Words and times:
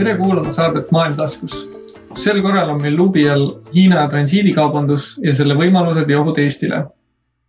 tere 0.00 0.16
kuulama 0.16 0.52
saadet 0.52 0.90
Maailm 0.90 1.16
taskus. 1.16 1.54
sel 2.16 2.38
korral 2.42 2.70
on 2.72 2.78
meil 2.80 2.94
luubi 2.96 3.26
all 3.30 3.50
Hiina 3.74 4.06
transiidikaubandus 4.08 5.10
ja 5.20 5.34
selle 5.36 5.54
võimalused 5.58 6.08
ja 6.08 6.20
ohud 6.20 6.38
Eestile. 6.40 6.78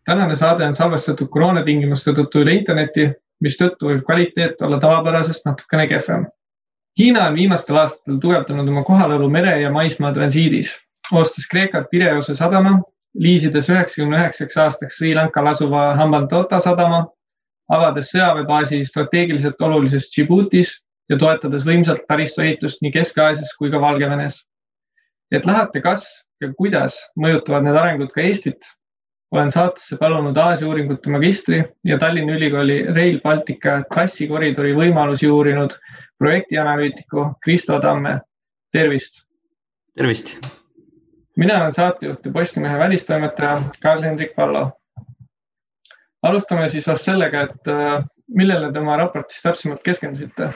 tänane 0.05 0.35
saade 0.35 0.65
on 0.67 0.75
salvestatud 0.75 1.29
koroonatingimuste 1.31 2.11
tõttu 2.17 2.41
üle 2.43 2.57
interneti, 2.57 3.07
mistõttu 3.39 3.87
võib 3.87 4.03
kvaliteet 4.03 4.61
olla 4.67 4.81
tavapärasest 4.83 5.47
natukene 5.47 5.87
kehvem. 5.93 6.27
Hiina 6.99 7.29
on 7.29 7.39
viimastel 7.39 7.79
aastatel 7.85 8.19
tugevdanud 8.19 8.67
oma 8.67 8.83
kohalolu 8.83 9.29
mere 9.29 9.55
ja 9.61 9.71
maismaa 9.71 10.11
transiidis, 10.13 10.75
ostes 11.11 11.47
Kreekat 11.47 11.87
Pireuse 11.89 12.35
sadama, 12.35 12.81
liisides 13.15 13.71
üheksakümne 13.71 14.19
üheksaks 14.19 14.57
aastaks 14.57 14.99
Sri 14.99 15.15
Lankal 15.15 15.47
asuva 15.55 15.93
Hambantota 15.95 16.59
sadama, 16.59 17.05
avades 17.71 18.11
sõjaväebaasi 18.11 18.83
strateegiliselt 18.91 19.61
olulises 19.61 20.11
Djiboutis 20.11 20.81
ja 21.09 21.17
toetades 21.17 21.65
võimsalt 21.67 22.05
taristuehitust 22.07 22.81
nii 22.81 22.91
Kesk-Aasias 22.95 23.55
kui 23.57 23.71
ka 23.71 23.81
Valgevenes. 23.81 24.45
et 25.31 25.45
lähete, 25.45 25.81
kas 25.81 26.03
ja 26.41 26.49
kuidas 26.57 26.97
mõjutavad 27.15 27.63
need 27.63 27.77
arengud 27.79 28.11
ka 28.11 28.21
Eestit, 28.21 28.65
olen 29.31 29.51
saatesse 29.51 29.95
palunud 29.97 30.37
Aasia 30.37 30.67
uuringute 30.67 31.09
magistri 31.09 31.61
ja 31.87 31.97
Tallinna 31.99 32.35
Ülikooli 32.35 32.83
Rail 32.95 33.21
Baltica 33.23 33.77
trassikoridori 33.93 34.73
võimalusi 34.75 35.29
uurinud 35.31 35.77
projektianalüütiku 36.19 37.31
Kristo 37.43 37.79
Tamme. 37.79 38.19
tervist. 38.71 39.23
tervist. 39.95 40.47
mina 41.37 41.57
olen 41.61 41.71
saatejuht 41.71 42.25
ja 42.25 42.31
Postimehe 42.31 42.77
välistoimetaja 42.79 43.61
Karl-Hendrik 43.81 44.35
Pallo. 44.35 44.71
alustame 46.23 46.69
siis 46.69 46.87
vast 46.87 47.05
sellega, 47.05 47.41
et 47.41 47.67
äh, 47.67 48.03
millele 48.27 48.73
te 48.73 48.79
oma 48.79 48.97
raportis 48.97 49.41
täpsemalt 49.41 49.81
keskendusite 49.83 50.51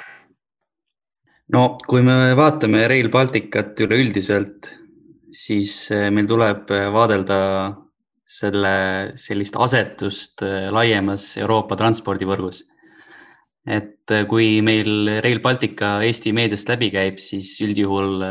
no 1.54 1.66
kui 1.86 2.02
me 2.06 2.34
vaatame 2.38 2.86
Rail 2.90 3.10
Balticut 3.14 3.82
üleüldiselt, 3.86 4.70
siis 5.36 5.74
eh, 5.94 6.08
meil 6.14 6.30
tuleb 6.30 6.72
eh, 6.74 6.88
vaadelda 6.94 7.40
selle, 8.26 8.78
sellist 9.22 9.58
asetust 9.62 10.42
eh, 10.46 10.70
laiemas 10.74 11.36
Euroopa 11.42 11.78
transpordivõrgus. 11.80 12.64
et 13.66 14.12
kui 14.30 14.62
meil 14.62 15.22
Rail 15.26 15.40
Baltica 15.42 15.96
Eesti 16.06 16.34
meediast 16.38 16.70
läbi 16.70 16.92
käib, 16.94 17.18
siis 17.18 17.56
üldjuhul 17.66 18.22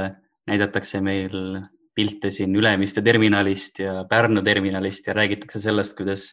näidatakse 0.46 1.00
meil 1.02 1.58
pilte 1.94 2.30
siin 2.30 2.54
Ülemiste 2.54 3.02
terminalist 3.02 3.80
ja 3.82 4.04
Pärnu 4.06 4.42
terminalist 4.46 5.08
ja 5.08 5.14
räägitakse 5.14 5.58
sellest, 5.58 5.96
kuidas 5.98 6.28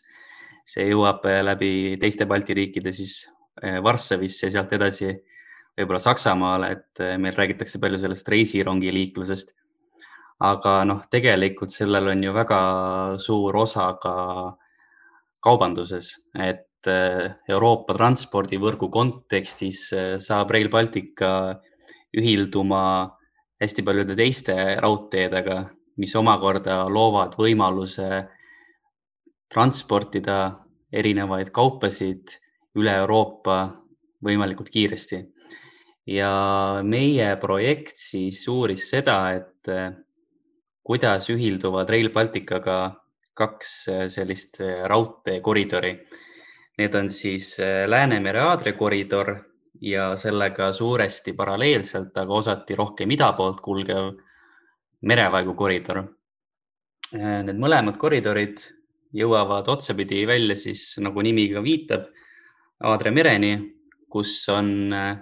see 0.66 0.86
jõuab 0.92 1.26
läbi 1.26 1.98
teiste 2.02 2.30
Balti 2.30 2.54
riikide 2.54 2.94
siis 2.94 3.24
Varssavisse 3.58 4.48
ja 4.48 4.54
sealt 4.54 4.78
edasi 4.78 5.10
võib-olla 5.82 6.02
Saksamaale, 6.02 6.72
et 6.76 7.02
eh, 7.04 7.18
meil 7.22 7.36
räägitakse 7.38 7.80
palju 7.82 8.00
sellest 8.02 8.30
reisirongiliiklusest. 8.30 9.56
aga 10.42 10.72
noh, 10.90 11.04
tegelikult 11.14 11.70
sellel 11.70 12.08
on 12.16 12.24
ju 12.24 12.32
väga 12.34 12.62
suur 13.22 13.58
osa 13.62 13.92
ka 14.02 14.14
kaubanduses, 15.42 16.16
et 16.34 16.90
eh, 16.90 17.34
Euroopa 17.50 17.94
transpordivõrgu 17.94 18.90
kontekstis 18.90 19.92
eh, 19.94 20.16
saab 20.18 20.52
Rail 20.52 20.70
Baltica 20.70 21.60
ühilduma 22.18 22.84
hästi 23.62 23.86
paljude 23.86 24.16
teiste 24.18 24.56
raudteedega, 24.82 25.60
mis 26.02 26.16
omakorda 26.18 26.88
loovad 26.90 27.38
võimaluse 27.38 28.26
transportida 29.52 30.40
erinevaid 30.92 31.52
kaupasid 31.54 32.34
üle 32.80 32.96
Euroopa 33.04 33.60
võimalikult 34.26 34.70
kiiresti 34.74 35.22
ja 36.08 36.82
meie 36.84 37.36
projekt 37.42 37.98
siis 38.00 38.42
uuris 38.50 38.88
seda, 38.90 39.18
et 39.36 39.70
eh, 39.70 39.92
kuidas 40.84 41.30
ühilduvad 41.34 41.90
Rail 41.90 42.10
Balticaga 42.14 42.80
kaks 43.38 43.76
eh, 43.92 44.04
sellist 44.10 44.62
eh, 44.66 44.82
raudteekoridori. 44.90 45.94
Need 46.82 46.96
on 46.98 47.10
siis 47.14 47.58
Läänemere-Aadre 47.62 48.72
koridor 48.74 49.34
ja 49.84 50.16
sellega 50.18 50.72
suuresti 50.74 51.34
paralleelselt, 51.38 52.16
aga 52.18 52.34
osati 52.34 52.78
rohkem 52.80 53.12
ida 53.12 53.28
poolt 53.38 53.60
kulgev 53.62 54.08
merevaegu 55.06 55.54
koridor. 55.60 56.00
Need 57.12 57.60
mõlemad 57.60 58.00
koridorid 58.00 58.64
jõuavad 59.14 59.68
otsapidi 59.70 60.24
välja 60.26 60.56
siis 60.56 60.96
nagu 61.04 61.22
nimi 61.22 61.50
ka 61.52 61.62
viitab, 61.64 62.08
Aadre 62.82 63.12
mereni, 63.14 63.52
kus 64.10 64.32
on 64.50 64.94
äh, 64.96 65.20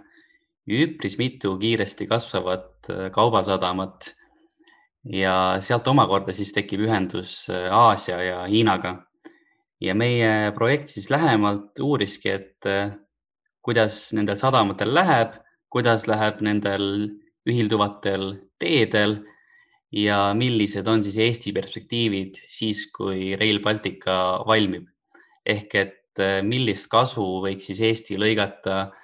üpris 0.70 1.18
mitu 1.18 1.56
kiiresti 1.60 2.08
kasvavat 2.08 2.90
äh, 2.90 3.10
kaubasadamat 3.14 4.14
ja 5.10 5.36
sealt 5.64 5.88
omakorda 5.88 6.34
siis 6.36 6.54
tekib 6.54 6.84
ühendus 6.86 7.48
äh, 7.50 7.70
Aasia 7.74 8.22
ja 8.24 8.44
Hiinaga. 8.48 9.06
ja 9.82 9.96
meie 9.96 10.52
projekt 10.52 10.92
siis 10.92 11.10
lähemalt 11.10 11.80
uuriski, 11.80 12.30
et 12.30 12.66
äh, 12.68 12.92
kuidas 13.62 14.12
nendel 14.14 14.36
sadamatel 14.36 14.94
läheb, 14.94 15.40
kuidas 15.72 16.08
läheb 16.08 16.42
nendel 16.44 16.86
ühilduvatel 17.48 18.34
teedel 18.60 19.22
ja 19.92 20.34
millised 20.36 20.88
on 20.88 21.02
siis 21.04 21.18
Eesti 21.18 21.54
perspektiivid 21.56 22.36
siis, 22.36 22.86
kui 22.92 23.36
Rail 23.40 23.62
Baltica 23.64 24.44
valmib. 24.46 24.86
ehk 25.46 25.76
et 25.76 25.96
millist 26.44 26.90
kasu 26.92 27.24
võiks 27.42 27.70
siis 27.70 27.80
Eesti 27.82 28.18
lõigata 28.20 28.90
Äh, 28.90 29.00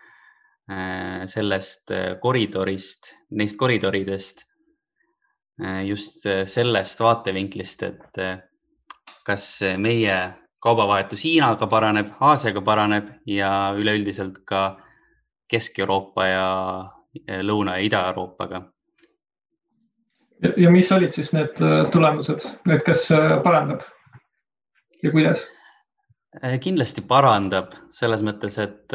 sellest 1.29 1.91
äh, 1.91 2.15
koridorist, 2.21 3.11
neist 3.37 3.57
koridoridest 3.59 4.45
äh, 5.61 5.85
just 5.85 6.25
sellest 6.49 6.99
vaatevinklist, 6.99 7.83
et 7.83 8.21
kas 9.25 9.45
meie 9.77 10.17
kaubavahetus 10.61 11.21
Hiinaga 11.25 11.67
paraneb, 11.69 12.09
Aasiaga 12.19 12.61
paraneb 12.65 13.11
ja 13.29 13.73
üleüldiselt 13.77 14.41
ka 14.45 14.67
Kesk-Euroopa 15.49 16.25
ja 16.25 16.47
Lõuna- 17.45 17.77
ja 17.77 17.85
Ida-Euroopaga. 17.85 18.65
ja 20.57 20.71
mis 20.71 20.91
olid 20.91 21.13
siis 21.13 21.31
need 21.33 21.61
tulemused, 21.93 22.43
et 22.69 22.83
kas 22.85 23.07
parandab 23.43 23.85
ja 25.03 25.11
kuidas? 25.11 25.45
kindlasti 26.61 27.05
parandab 27.07 27.77
selles 27.89 28.25
mõttes, 28.25 28.57
et 28.59 28.93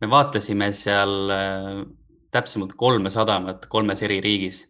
me 0.00 0.10
vaatlesime 0.10 0.70
seal 0.72 1.30
äh, 1.34 1.82
täpsemalt 2.30 2.74
kolme 2.78 3.10
sadamat 3.10 3.66
kolmes 3.70 4.02
eri 4.06 4.20
riigis. 4.24 4.64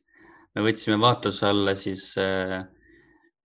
me 0.55 0.65
võtsime 0.65 0.99
vaatluse 1.01 1.47
alla 1.47 1.75
siis 1.79 2.11
äh, 2.19 2.65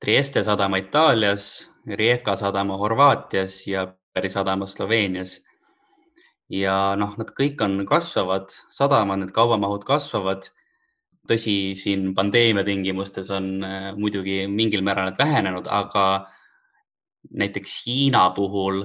Trieste 0.03 0.41
sadama 0.43 0.81
Itaalias, 0.81 1.71
Rijeka 1.87 2.35
sadama 2.35 2.75
Horvaatias 2.77 3.61
ja 3.67 3.85
Peri 4.13 4.29
sadama 4.29 4.65
Sloveenias. 4.67 5.41
ja 6.49 6.95
noh, 6.99 7.15
nad 7.17 7.31
kõik 7.33 7.61
on 7.63 7.85
kasvavad 7.87 8.51
sadamad, 8.69 9.19
need 9.19 9.31
kaubamahud 9.31 9.85
kasvavad. 9.87 10.49
tõsi, 11.27 11.71
siin 11.79 12.11
pandeemia 12.15 12.65
tingimustes 12.67 13.29
on 13.31 13.63
äh, 13.63 13.91
muidugi 13.95 14.47
mingil 14.47 14.83
määral 14.83 15.07
need 15.09 15.19
vähenenud, 15.19 15.67
aga 15.71 16.27
näiteks 17.31 17.85
Hiina 17.85 18.29
puhul 18.35 18.83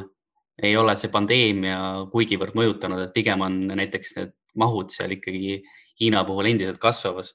ei 0.63 0.77
ole 0.77 0.95
see 0.99 1.11
pandeemia 1.13 2.07
kuigivõrd 2.13 2.57
mõjutanud, 2.59 3.05
et 3.05 3.15
pigem 3.15 3.45
on 3.47 3.61
näiteks 3.79 4.17
need 4.19 4.33
mahud 4.59 4.91
seal 4.91 5.15
ikkagi 5.15 5.61
Hiina 5.99 6.23
puhul 6.27 6.47
endiselt 6.47 6.79
kasvamas. 6.79 7.35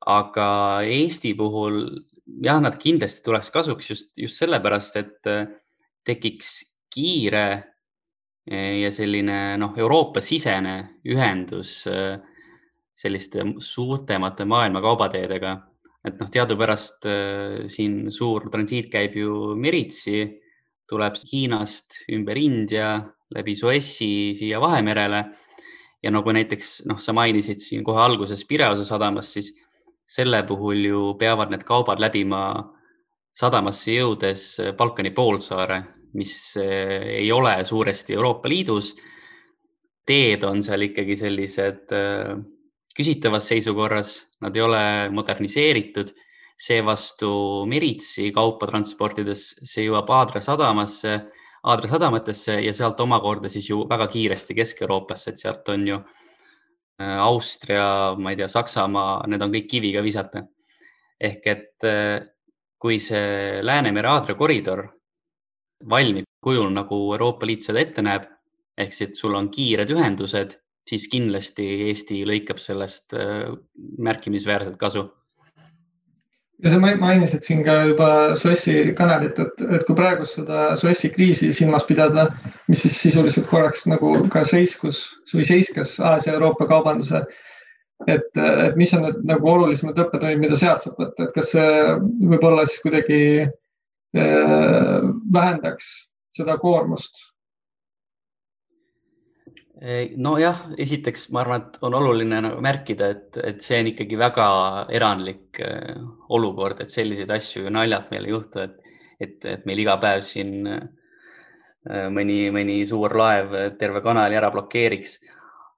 aga 0.00 0.80
Eesti 0.84 1.34
puhul 1.36 1.84
jah, 2.38 2.60
nad 2.62 2.76
kindlasti 2.80 3.24
tuleks 3.24 3.50
kasuks 3.52 3.90
just, 3.90 4.12
just 4.18 4.40
sellepärast, 4.40 4.96
et 5.00 5.30
äh, 5.30 5.46
tekiks 6.06 6.52
kiire 6.92 7.46
äh, 8.50 8.80
ja 8.82 8.90
selline 8.94 9.56
noh, 9.60 9.74
Euroopa-sisene 9.78 10.76
ühendus 11.10 11.82
äh, 11.90 12.18
selliste 12.94 13.46
suurtemate 13.58 14.44
maailma 14.44 14.82
kaubateedega. 14.84 15.58
et 16.04 16.16
noh, 16.16 16.30
teadupärast 16.32 17.04
siin 17.68 18.06
suur 18.08 18.46
transiit 18.48 18.86
käib 18.88 19.18
ju 19.20 19.54
meritsi 19.56 20.22
tuleb 20.90 21.16
Hiinast 21.30 22.02
ümber 22.12 22.38
India 22.38 22.98
läbi 23.34 23.54
Suessi 23.54 24.34
siia 24.38 24.60
Vahemerele. 24.60 25.24
ja 26.02 26.10
nagu 26.10 26.32
näiteks 26.32 26.86
noh, 26.88 26.96
sa 26.96 27.12
mainisid 27.12 27.60
siin 27.60 27.82
kohe 27.84 28.00
alguses 28.00 28.46
Pireuse 28.48 28.86
sadamast, 28.88 29.34
siis 29.36 29.50
selle 30.08 30.42
puhul 30.48 30.86
ju 30.86 31.00
peavad 31.20 31.52
need 31.52 31.66
kaubad 31.68 32.00
läbima 32.00 32.40
sadamasse 33.36 33.98
jõudes 33.98 34.46
Balkani 34.78 35.12
poolsaare, 35.12 35.82
mis 36.16 36.56
eh, 36.56 37.20
ei 37.20 37.28
ole 37.32 37.58
suuresti 37.64 38.16
Euroopa 38.16 38.48
Liidus. 38.48 38.94
teed 40.06 40.42
on 40.42 40.62
seal 40.62 40.88
ikkagi 40.88 41.14
sellised 41.16 41.92
eh, 41.94 42.32
küsitavas 42.96 43.46
seisukorras, 43.52 44.16
nad 44.40 44.56
ei 44.56 44.62
ole 44.62 44.82
moderniseeritud 45.14 46.10
seevastu 46.60 47.30
Meritsi 47.68 48.30
kaupa 48.36 48.68
transportides, 48.68 49.44
see 49.64 49.86
jõuab 49.86 50.10
Aadra 50.12 50.42
sadamasse, 50.44 51.14
Aadra 51.64 51.88
sadamatesse 51.88 52.58
ja 52.64 52.72
sealt 52.76 53.00
omakorda 53.00 53.48
siis 53.52 53.68
ju 53.70 53.82
väga 53.88 54.06
kiiresti 54.12 54.56
Kesk-Euroopasse, 54.56 55.32
et 55.32 55.40
sealt 55.40 55.68
on 55.72 55.86
ju 55.88 56.00
Austria, 57.00 58.14
ma 58.20 58.32
ei 58.32 58.36
tea, 58.36 58.48
Saksamaa, 58.48 59.22
need 59.32 59.40
on 59.40 59.52
kõik 59.54 59.68
kiviga 59.68 60.02
visata. 60.04 60.44
ehk 61.20 61.46
et 61.46 61.86
kui 62.80 62.96
see 63.00 63.60
Läänemere-Aadria 63.60 64.36
koridor 64.36 64.86
valmib 65.88 66.24
kujul, 66.40 66.70
nagu 66.72 66.98
Euroopa 67.14 67.48
Liit 67.48 67.64
seda 67.64 67.80
ette 67.82 68.04
näeb, 68.04 68.26
ehk 68.80 68.92
siis, 68.94 69.10
et 69.10 69.20
sul 69.20 69.36
on 69.36 69.50
kiired 69.52 69.92
ühendused, 69.92 70.56
siis 70.88 71.06
kindlasti 71.12 71.66
Eesti 71.90 72.22
lõikab 72.28 72.60
sellest 72.60 73.14
äh, 73.16 73.50
märkimisväärset 74.00 74.78
kasu. 74.80 75.06
Ja 76.62 76.72
sa 76.72 76.78
mainisid 76.80 77.44
siin 77.46 77.62
ka 77.64 77.76
juba 77.88 78.08
Suessi 78.36 78.94
kanalit, 78.96 79.38
et, 79.40 79.62
et 79.76 79.84
kui 79.88 79.96
praegust 79.96 80.38
seda 80.38 80.74
Suessi 80.80 81.10
kriisi 81.14 81.52
silmas 81.56 81.86
pidada, 81.88 82.28
mis 82.68 82.82
siis 82.84 82.98
sisuliselt 83.08 83.48
korraks 83.50 83.86
nagu 83.90 84.16
ka 84.32 84.44
seiskus 84.48 85.06
või 85.32 85.46
seiskas 85.48 85.96
Aasia-Euroopa 86.00 86.68
kaubanduse 86.70 87.24
et, 88.08 88.36
et 88.36 88.76
mis 88.78 88.92
on 88.96 89.04
need 89.04 89.24
nagu 89.28 89.50
olulisemad 89.52 89.98
õppetunnid, 90.04 90.40
mida 90.40 90.58
sealt 90.58 90.84
saab 90.84 91.00
võtta, 91.00 91.26
et 91.26 91.34
kas 91.36 91.50
see 91.54 91.72
võib-olla 92.30 92.66
siis 92.68 92.84
kuidagi 92.84 93.20
äh, 93.44 95.10
vähendaks 95.34 95.90
seda 96.36 96.56
koormust? 96.62 97.29
Nojah, 100.20 100.58
esiteks 100.78 101.30
ma 101.32 101.40
arvan, 101.40 101.62
et 101.64 101.78
on 101.86 101.94
oluline 101.96 102.40
nagu 102.44 102.60
märkida, 102.64 103.08
et, 103.14 103.38
et 103.40 103.62
see 103.64 103.78
on 103.80 103.88
ikkagi 103.94 104.18
väga 104.20 104.46
erandlik 104.92 105.60
äh, 105.64 105.96
olukord, 106.28 106.82
et 106.82 106.92
selliseid 106.92 107.30
asju 107.32 107.64
ju 107.64 107.72
naljalt 107.72 108.10
meil 108.12 108.28
ei 108.28 108.34
juhtu, 108.34 108.64
et, 108.66 108.96
et, 109.20 109.38
et 109.48 109.64
meil 109.68 109.80
iga 109.80 109.96
päev 110.02 110.20
siin 110.26 110.68
äh, 110.68 112.08
mõni, 112.12 112.42
mõni 112.52 112.82
suur 112.88 113.16
laev 113.16 113.56
terve 113.80 114.04
kanali 114.04 114.36
ära 114.36 114.52
blokeeriks. 114.52 115.16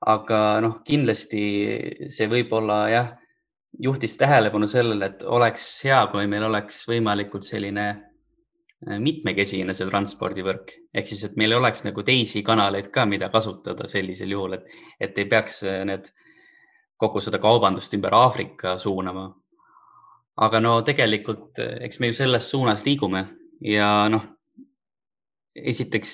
Aga 0.03 0.59
noh, 0.65 0.81
kindlasti 0.83 1.43
see 2.11 2.27
võib-olla 2.27 2.79
jah, 2.91 3.13
juhtis 3.79 4.17
tähelepanu 4.19 4.67
sellele, 4.67 5.13
et 5.13 5.23
oleks 5.23 5.69
hea, 5.87 6.01
kui 6.11 6.27
meil 6.27 6.49
oleks 6.49 6.83
võimalikult 6.91 7.47
selline 7.47 7.87
mitmekesine 8.83 9.75
see 9.77 9.87
transpordivõrk 9.87 10.73
ehk 10.95 11.07
siis, 11.07 11.23
et 11.27 11.37
meil 11.39 11.55
oleks 11.55 11.85
nagu 11.87 12.03
teisi 12.03 12.43
kanaleid 12.43 12.91
ka, 12.95 13.05
mida 13.07 13.29
kasutada 13.31 13.87
sellisel 13.87 14.35
juhul, 14.35 14.57
et, 14.59 14.77
et 15.01 15.19
ei 15.19 15.29
peaks 15.31 15.63
äh, 15.69 15.83
need 15.89 16.11
kogu 16.99 17.23
seda 17.23 17.39
kaubandust 17.43 17.95
ümber 17.95 18.15
Aafrika 18.15 18.77
suunama. 18.79 19.31
aga 20.37 20.61
no 20.61 20.81
tegelikult, 20.83 21.59
äh, 21.59 21.77
eks 21.87 22.01
me 22.01 22.11
ju 22.11 22.19
selles 22.19 22.51
suunas 22.51 22.87
liigume 22.87 23.27
ja 23.61 24.09
noh, 24.09 24.25
esiteks 25.55 26.13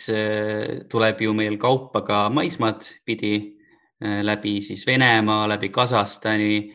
tuleb 0.90 1.20
ju 1.22 1.32
meil 1.32 1.60
kaupa 1.62 2.02
ka 2.02 2.24
maismaad 2.28 2.82
pidi 3.06 3.58
Äh, 4.04 4.22
läbi 4.22 4.60
siis 4.60 4.86
Venemaa, 4.86 5.48
läbi 5.48 5.68
Kasahstani. 5.68 6.74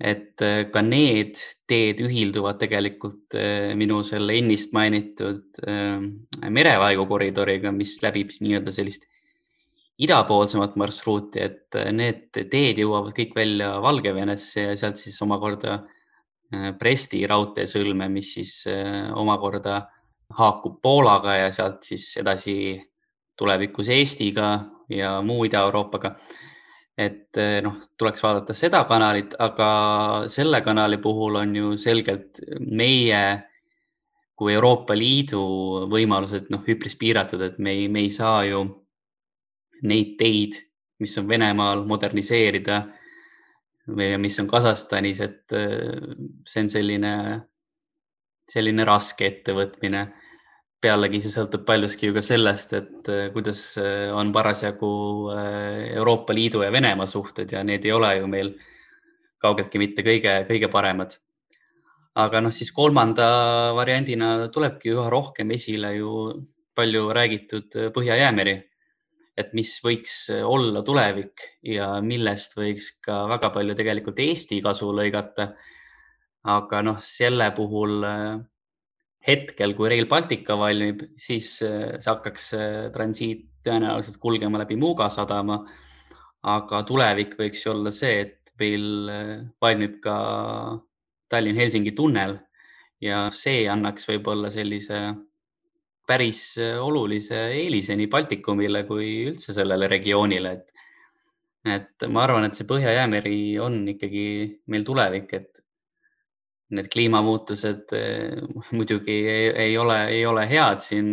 Et 0.00 0.42
äh, 0.42 0.64
ka 0.72 0.82
need 0.82 1.38
teed 1.70 2.02
ühilduvad 2.04 2.58
tegelikult 2.60 3.36
äh, 3.38 3.72
minu 3.78 4.02
selle 4.06 4.36
ennist 4.40 4.74
mainitud 4.76 5.60
merevaegukoridoriga, 6.44 7.72
mis 7.72 7.96
läbib 8.02 8.32
nii-öelda 8.40 8.74
sellist 8.74 9.06
idapoolsemat 10.04 10.74
marsruuti, 10.80 11.38
et 11.38 11.76
need 11.94 12.32
teed 12.34 12.80
jõuavad 12.82 13.14
kõik 13.14 13.36
välja 13.36 13.76
Valgevenesse 13.82 14.70
ja 14.70 14.78
sealt 14.78 14.98
siis 14.98 15.20
omakorda 15.22 15.84
Bresti 16.78 17.22
raudteesõlme, 17.30 18.08
mis 18.10 18.32
siis 18.36 18.56
omakorda 19.14 19.78
haakub 20.38 20.80
Poolaga 20.82 21.36
ja 21.38 21.52
sealt 21.54 21.86
siis 21.86 22.08
edasi 22.20 22.56
tulevikus 23.38 23.88
Eestiga 23.88 24.48
ja 24.88 25.20
muu 25.22 25.44
Ida-Euroopaga. 25.44 26.14
Et 26.94 27.38
eh, 27.42 27.58
noh, 27.64 27.80
tuleks 27.98 28.22
vaadata 28.22 28.54
seda 28.54 28.84
kanalit, 28.86 29.34
aga 29.42 29.68
selle 30.30 30.60
kanali 30.62 31.00
puhul 31.02 31.40
on 31.40 31.54
ju 31.58 31.74
selgelt 31.80 32.40
meie 32.60 33.24
kui 34.34 34.54
Euroopa 34.54 34.96
Liidu 34.98 35.42
võimalused 35.90 36.50
noh, 36.54 36.62
üpris 36.70 36.96
piiratud, 36.98 37.42
et 37.42 37.58
me 37.58 37.74
ei, 37.74 37.88
me 37.90 38.04
ei 38.06 38.10
saa 38.14 38.44
ju 38.46 38.62
neid 39.86 40.14
teid, 40.18 40.58
mis 41.02 41.14
on 41.18 41.26
Venemaal, 41.28 41.84
moderniseerida 41.86 42.80
või 43.94 44.14
mis 44.22 44.38
on 44.40 44.46
Kasahstanis, 44.48 45.20
et 45.26 45.54
eh, 45.58 46.14
see 46.46 46.64
on 46.64 46.70
selline, 46.72 47.14
selline 48.50 48.86
raske 48.86 49.26
ettevõtmine 49.28 50.06
pealegi 50.84 51.20
see 51.22 51.32
sõltub 51.32 51.64
paljuski 51.66 52.10
ju 52.10 52.14
ka 52.16 52.22
sellest, 52.24 52.74
et 52.76 53.10
äh, 53.12 53.26
kuidas 53.34 53.62
äh, 53.80 54.10
on 54.14 54.32
parasjagu 54.34 54.92
äh, 55.32 55.96
Euroopa 55.96 56.36
Liidu 56.36 56.62
ja 56.64 56.72
Venemaa 56.74 57.08
suhted 57.10 57.52
ja 57.54 57.64
need 57.64 57.86
ei 57.86 57.94
ole 57.94 58.12
ju 58.18 58.28
meil 58.30 58.52
kaugeltki 59.44 59.80
mitte 59.80 60.04
kõige, 60.06 60.42
kõige 60.48 60.70
paremad. 60.72 61.16
aga 62.14 62.40
noh, 62.44 62.52
siis 62.54 62.70
kolmanda 62.70 63.26
variandina 63.74 64.48
tulebki 64.54 64.92
üha 64.92 65.08
rohkem 65.10 65.50
esile 65.50 65.90
ju 65.96 66.12
palju 66.74 67.08
räägitud 67.14 67.74
Põhja-Jäämeri, 67.94 68.54
et 69.36 69.50
mis 69.54 69.72
võiks 69.82 70.28
olla 70.30 70.82
tulevik 70.86 71.42
ja 71.66 71.88
millest 72.02 72.54
võiks 72.58 72.92
ka 73.02 73.24
väga 73.30 73.50
palju 73.54 73.74
tegelikult 73.74 74.22
Eesti 74.22 74.60
kasu 74.62 74.92
lõigata. 74.94 75.54
aga 76.44 76.82
noh, 76.82 77.00
selle 77.00 77.50
puhul 77.56 78.04
hetkel, 79.24 79.72
kui 79.76 79.88
Rail 79.90 80.06
Baltica 80.10 80.56
valmib, 80.60 81.02
siis 81.20 81.56
äh, 81.64 81.96
see 81.98 82.10
hakkaks 82.10 82.48
äh, 82.58 82.78
transiit 82.94 83.46
tõenäoliselt 83.64 84.20
kulgema 84.20 84.60
läbi 84.60 84.76
Muuga 84.76 85.08
sadama. 85.12 85.64
aga 86.44 86.82
tulevik 86.84 87.38
võiks 87.38 87.62
ju 87.64 87.70
olla 87.72 87.90
see, 87.90 88.18
et 88.20 88.50
meil 88.60 89.08
äh, 89.08 89.36
valmib 89.60 90.00
ka 90.04 90.16
Tallinn-Helsingi 91.32 91.94
tunnel 91.96 92.36
ja 93.00 93.30
see 93.32 93.64
annaks 93.68 94.04
võib-olla 94.10 94.50
sellise 94.52 95.00
päris 96.06 96.58
olulise 96.60 97.46
eelise 97.56 97.96
nii 97.96 98.10
Baltikumile 98.12 98.84
kui 98.84 99.24
üldse 99.30 99.56
sellele 99.56 99.88
regioonile, 99.88 100.52
et 100.52 100.70
et 101.64 102.04
ma 102.12 102.26
arvan, 102.26 102.44
et 102.44 102.58
see 102.58 102.68
Põhja-Jäämeri 102.68 103.56
on 103.64 103.78
ikkagi 103.88 104.24
meil 104.68 104.84
tulevik, 104.84 105.32
et 105.32 105.63
need 106.76 106.90
kliimamuutused 106.92 107.94
eh, 107.96 108.38
muidugi 108.72 109.16
ei, 109.30 109.48
ei 109.68 109.78
ole, 109.78 109.98
ei 110.12 110.24
ole 110.26 110.46
head 110.50 110.84
siin 110.84 111.10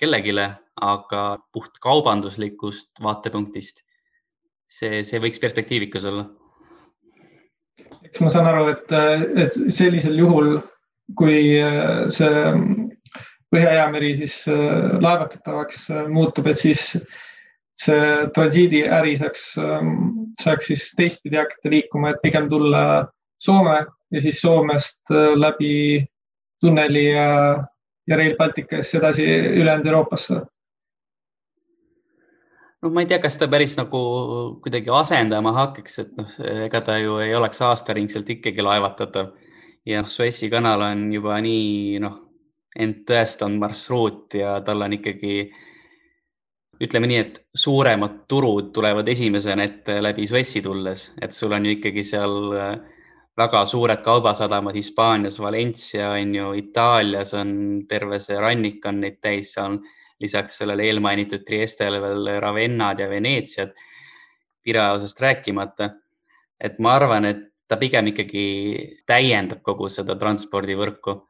kellelegi, 0.00 0.34
aga 0.80 1.22
puht 1.52 1.76
kaubanduslikust 1.82 3.02
vaatepunktist 3.04 3.82
see, 4.70 5.02
see 5.04 5.20
võiks 5.20 5.42
perspektiivikas 5.42 6.06
olla. 6.08 6.28
eks 8.06 8.22
ma 8.24 8.30
saan 8.32 8.48
aru, 8.50 8.68
et, 8.72 8.94
et 9.44 9.58
sellisel 9.74 10.16
juhul, 10.22 10.56
kui 11.18 11.56
eh, 11.58 12.06
see 12.14 12.46
Põhja-Jäämeri 13.50 14.12
siis 14.20 14.44
eh, 14.46 14.98
laevatatavaks 15.02 15.88
muutub, 16.08 16.46
et 16.52 16.60
siis 16.62 16.92
see 17.80 18.10
transiidiäri 18.36 19.16
saaks, 19.16 19.44
saaks 20.42 20.66
siis 20.68 20.90
teistpidi 20.98 21.38
hakata 21.40 21.70
liikuma, 21.72 22.10
et 22.12 22.20
pigem 22.22 22.50
tulla 22.52 22.82
Soome 23.40 23.78
ja 24.10 24.20
siis 24.20 24.40
Soomest 24.40 25.10
äh, 25.10 25.34
läbi 25.38 26.06
tunneli 26.60 27.10
ja, 27.10 27.28
ja 28.06 28.16
Rail 28.16 28.36
Balticast 28.36 28.94
edasi 28.94 29.26
ülejäänud 29.26 29.86
Euroopasse? 29.86 30.40
no 32.82 32.90
ma 32.90 33.04
ei 33.04 33.10
tea, 33.10 33.20
kas 33.20 33.36
ta 33.38 33.48
päris 33.48 33.76
nagu 33.78 34.00
kuidagi 34.64 34.92
asendama 34.94 35.52
hakkaks, 35.56 35.98
et 36.04 36.12
noh, 36.18 36.30
ega 36.66 36.80
ta 36.84 36.96
ju 36.98 37.18
ei 37.20 37.34
oleks 37.36 37.60
aastaringselt 37.62 38.30
ikkagi 38.36 38.64
laevatatav 38.64 39.32
ja 39.86 40.02
noh, 40.02 40.08
Suessi 40.08 40.50
kanal 40.52 40.84
on 40.88 41.08
juba 41.12 41.38
nii 41.44 42.00
noh, 42.02 42.16
end 42.80 43.02
tõestanud 43.08 43.60
marsruut 43.60 44.38
ja 44.38 44.58
tal 44.64 44.86
on 44.86 44.96
ikkagi 44.96 45.50
ütleme 46.80 47.10
nii, 47.10 47.20
et 47.20 47.42
suuremad 47.52 48.22
turud 48.30 48.70
tulevad 48.72 49.08
esimesena 49.12 49.66
ette 49.68 49.98
läbi 50.00 50.26
Suessi 50.26 50.62
tulles, 50.64 51.10
et 51.20 51.36
sul 51.36 51.52
on 51.52 51.66
ju 51.66 51.76
ikkagi 51.76 52.04
seal 52.06 52.36
äh, 52.56 52.72
väga 53.40 53.62
suured 53.66 54.02
kaubasadamad 54.04 54.76
Hispaanias, 54.76 55.38
Valencia 55.40 56.10
on 56.16 56.34
ju, 56.34 56.52
Itaalias 56.58 57.34
on 57.38 57.52
terve 57.88 58.18
see 58.20 58.38
rannik 58.40 58.84
on 58.86 59.00
neid 59.04 59.20
täis, 59.22 59.54
seal 59.56 59.78
lisaks 60.20 60.60
sellele 60.60 60.84
eelmainitud 60.90 61.44
Triestele 61.46 62.00
veel 62.02 62.34
Ravennad 62.42 63.00
ja 63.00 63.08
Veneetsiad, 63.08 63.72
Piraeusest 64.62 65.20
rääkimata. 65.20 65.90
et 66.60 66.78
ma 66.78 66.92
arvan, 66.92 67.24
et 67.24 67.38
ta 67.68 67.78
pigem 67.80 68.10
ikkagi 68.10 69.00
täiendab 69.06 69.62
kogu 69.62 69.88
seda 69.88 70.16
transpordivõrku. 70.16 71.20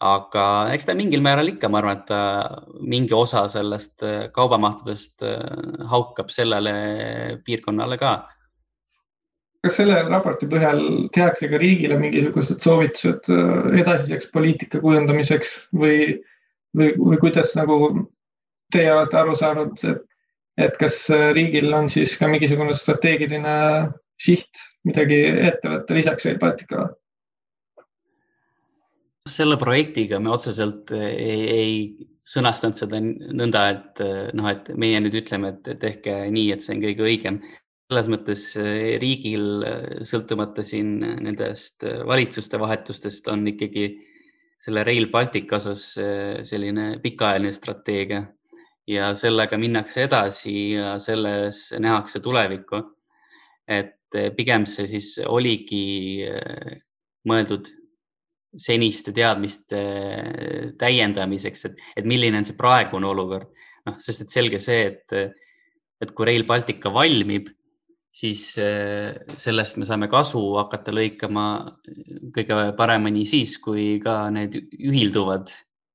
aga 0.00 0.44
eks 0.74 0.86
ta 0.86 0.94
mingil 0.94 1.22
määral 1.22 1.48
ikka, 1.48 1.68
ma 1.68 1.78
arvan, 1.78 2.00
et 2.00 2.06
ta 2.06 2.50
mingi 2.80 3.14
osa 3.14 3.46
sellest 3.48 4.02
kaubamahtudest 4.34 5.22
haukab 5.86 6.28
sellele 6.34 7.38
piirkonnale 7.44 7.98
ka 7.98 8.33
kas 9.64 9.78
selle 9.80 9.98
raporti 10.06 10.48
põhjal 10.50 10.80
tehakse 11.14 11.48
ka 11.50 11.60
riigile 11.60 11.98
mingisugused 12.00 12.62
soovitused 12.64 13.30
äh, 13.32 13.80
edasiseks 13.82 14.30
poliitika 14.34 14.82
kujundamiseks 14.84 15.54
või, 15.74 16.18
või, 16.76 16.92
või 17.00 17.20
kuidas 17.22 17.54
nagu 17.58 17.78
teie 18.74 18.90
olete 18.92 19.20
aru 19.20 19.36
saanud, 19.38 19.78
et 19.88 20.02
et 20.60 20.76
kas 20.78 21.08
riigil 21.34 21.72
on 21.74 21.88
siis 21.90 22.12
ka 22.18 22.28
mingisugune 22.30 22.74
strateegiline 22.78 23.54
siht 24.22 24.60
midagi 24.86 25.16
ette 25.48 25.70
võtta 25.72 25.96
lisaks 25.96 26.28
Rail 26.28 26.38
Balticule? 26.42 26.92
selle 29.34 29.56
projektiga 29.56 30.18
me 30.20 30.34
otseselt 30.34 30.92
ei, 30.92 31.38
ei 31.48 31.76
sõnastanud 32.28 32.76
seda 32.76 32.98
nõnda, 33.00 33.62
et 33.72 34.02
noh, 34.36 34.48
et 34.50 34.68
meie 34.76 35.00
nüüd 35.00 35.16
ütleme, 35.16 35.54
et 35.54 35.78
tehke 35.80 36.18
nii, 36.32 36.50
et 36.52 36.64
see 36.64 36.74
on 36.74 36.82
kõige 36.82 37.06
õigem. 37.08 37.38
Selles 37.88 38.08
mõttes 38.12 38.44
eh, 38.60 38.94
riigil, 39.02 39.64
sõltumata 40.06 40.64
siin 40.64 40.96
nendest 41.00 41.84
valitsuste 41.84 42.60
vahetustest, 42.60 43.28
on 43.32 43.44
ikkagi 43.52 43.90
selle 44.64 44.84
Rail 44.86 45.10
Baltic 45.12 45.52
osas 45.52 45.90
eh, 46.00 46.40
selline 46.48 46.94
pikaajaline 47.02 47.52
strateegia 47.52 48.24
ja 48.88 49.12
sellega 49.16 49.58
minnakse 49.60 50.04
edasi 50.04 50.56
ja 50.74 50.96
selles 51.00 51.70
nähakse 51.80 52.20
tulevikku. 52.20 52.82
et 53.64 53.96
pigem 54.36 54.66
see 54.68 54.84
siis 54.86 55.06
oligi 55.24 56.20
mõeldud 57.24 57.70
seniste 58.60 59.12
teadmiste 59.14 59.80
täiendamiseks, 60.78 61.64
et, 61.68 61.80
et 61.96 62.06
milline 62.06 62.38
on 62.38 62.46
see 62.46 62.58
praegune 62.58 63.08
olukord. 63.08 63.48
noh, 63.84 63.96
sest 64.00 64.24
et 64.24 64.32
selge 64.32 64.60
see, 64.62 64.86
et, 64.92 65.16
et 66.00 66.12
kui 66.16 66.28
Rail 66.28 66.46
Baltica 66.48 66.92
valmib, 66.92 67.50
siis 68.14 68.46
eh, 68.62 69.10
sellest 69.36 69.80
me 69.80 69.88
saame 69.88 70.08
kasu 70.12 70.40
hakata 70.58 70.94
lõikama 70.94 71.46
kõige 72.34 72.60
paremini 72.78 73.24
siis, 73.26 73.56
kui 73.62 73.98
ka 74.02 74.28
need 74.34 74.56
ühilduvad 74.78 75.50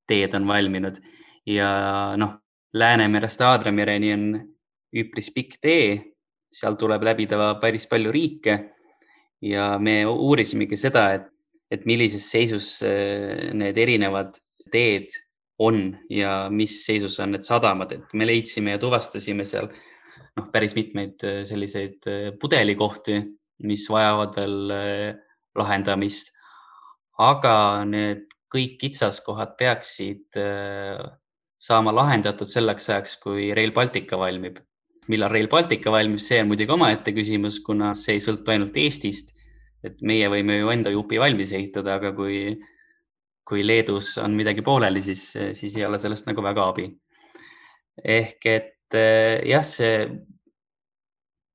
teed 0.09 0.35
on 0.35 0.47
valminud. 0.49 0.99
Ja 1.47 1.69
noh, 2.19 2.37
Läänemerest 2.73 3.41
Aadramereni 3.41 4.11
on 4.13 4.25
üpris 4.99 5.31
pikk 5.33 5.57
tee, 5.63 5.85
seal 6.53 6.75
tuleb 6.77 7.01
läbida 7.07 7.55
päris 7.61 7.87
palju 7.89 8.11
riike. 8.13 8.59
Ja 9.41 9.77
me 9.79 10.03
uurisimegi 10.05 10.77
seda, 10.77 11.11
et 11.15 11.29
et 11.69 11.85
millises 11.85 12.23
seisus 12.31 12.79
äh, 12.81 13.51
need 13.53 13.77
erinevad 13.77 14.37
teed 14.73 15.13
on 15.61 15.91
ja 16.09 16.47
mis 16.49 16.79
seisus 16.85 17.19
on 17.21 17.35
need 17.35 17.45
sadamad, 17.45 17.91
et 17.93 18.13
me 18.17 18.25
leidsime 18.25 18.73
ja 18.73 18.81
tuvastasime 18.81 19.45
seal 19.45 19.69
noh, 20.37 20.49
päris 20.53 20.75
mitmeid 20.77 21.25
äh, 21.27 21.41
selliseid 21.47 22.09
äh, 22.09 22.29
pudelikohti, 22.39 23.21
mis 23.69 23.87
vajavad 23.91 24.37
veel 24.39 24.57
lahendamist. 25.59 26.35
aga 27.19 27.83
need 27.83 28.29
kõik 28.47 28.77
kitsaskohad 28.79 29.57
peaksid 29.59 30.37
saama 31.59 31.91
lahendatud 31.91 32.47
selleks 32.47 32.87
ajaks, 32.89 33.17
kui 33.19 33.49
Rail 33.51 33.73
Baltica 33.75 34.15
valmib. 34.17 34.61
millal 35.11 35.33
Rail 35.33 35.49
Baltica 35.51 35.91
valmib, 35.91 36.21
see 36.23 36.39
on 36.39 36.47
muidugi 36.47 36.71
omaette 36.71 37.11
küsimus, 37.11 37.59
kuna 37.59 37.91
see 37.99 38.15
ei 38.15 38.23
sõltu 38.23 38.55
ainult 38.55 38.79
Eestist 38.79 39.35
et 39.85 40.01
meie 40.05 40.27
võime 40.31 40.59
ju 40.59 40.71
enda 40.73 40.91
jupi 40.93 41.19
valmis 41.21 41.53
ehitada, 41.55 41.97
aga 41.99 42.11
kui, 42.15 42.41
kui 43.47 43.63
Leedus 43.65 44.17
on 44.23 44.35
midagi 44.37 44.63
pooleli, 44.65 45.03
siis, 45.05 45.31
siis 45.57 45.77
ei 45.79 45.85
ole 45.87 45.99
sellest 46.01 46.27
nagu 46.29 46.43
väga 46.45 46.67
abi. 46.73 46.89
ehk 47.99 48.45
et 48.47 48.75
jah, 48.95 49.65
see 49.65 50.07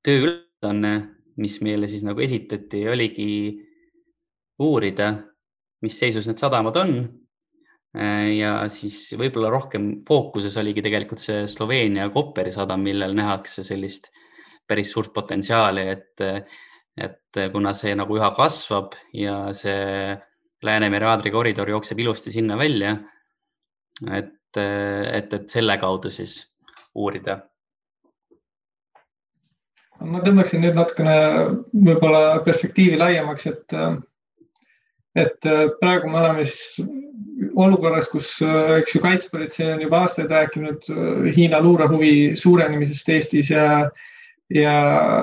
tööülesanne, 0.05 0.95
mis 1.41 1.59
meile 1.64 1.88
siis 1.91 2.05
nagu 2.07 2.23
esitati, 2.23 2.85
oligi 2.88 3.29
uurida, 4.62 5.11
mis 5.85 5.97
seisus 5.99 6.29
need 6.29 6.41
sadamad 6.41 6.76
on. 6.81 6.97
Eh, 7.95 8.29
ja 8.41 8.57
siis 8.73 9.14
võib-olla 9.19 9.53
rohkem 9.55 9.93
fookuses 10.07 10.57
oligi 10.59 10.83
tegelikult 10.83 11.23
see 11.23 11.45
Sloveenia 11.50 12.09
Kopperi 12.14 12.53
sadam, 12.55 12.83
millel 12.83 13.14
nähakse 13.14 13.62
sellist 13.67 14.11
päris 14.67 14.91
suurt 14.95 15.12
potentsiaali, 15.14 15.88
et 15.93 16.25
et 16.95 17.38
kuna 17.50 17.73
see 17.75 17.91
nagu 17.99 18.14
üha 18.14 18.29
kasvab 18.37 18.93
ja 19.19 19.49
see 19.57 20.14
Läänemere-Aadri 20.64 21.33
koridor 21.35 21.69
jookseb 21.69 21.99
ilusti 21.99 22.31
sinna 22.33 22.55
välja, 22.57 22.95
et, 24.14 24.57
et, 24.57 25.35
et 25.35 25.49
selle 25.50 25.75
kaudu 25.83 26.12
siis 26.14 26.37
uurida. 26.94 27.42
ma 30.04 30.20
tõmbaksin 30.20 30.60
nüüd 30.60 30.74
natukene 30.76 31.14
võib-olla 31.72 32.40
perspektiivi 32.44 32.98
laiemaks, 33.00 33.46
et, 33.48 33.74
et 35.16 35.46
praegu 35.80 36.10
me 36.12 36.18
oleme 36.20 36.44
siis 36.44 36.82
olukorras, 37.56 38.10
kus, 38.12 38.34
eks 38.42 38.96
ju, 38.96 39.00
kaitsepolitsei 39.00 39.70
on 39.72 39.80
juba 39.80 40.02
aastaid 40.04 40.34
rääkinud 40.34 40.90
Hiina 41.36 41.62
luurehuvi 41.64 42.34
suurenemisest 42.36 43.08
Eestis 43.16 43.54
ja 43.54 43.64
ja, 44.50 44.74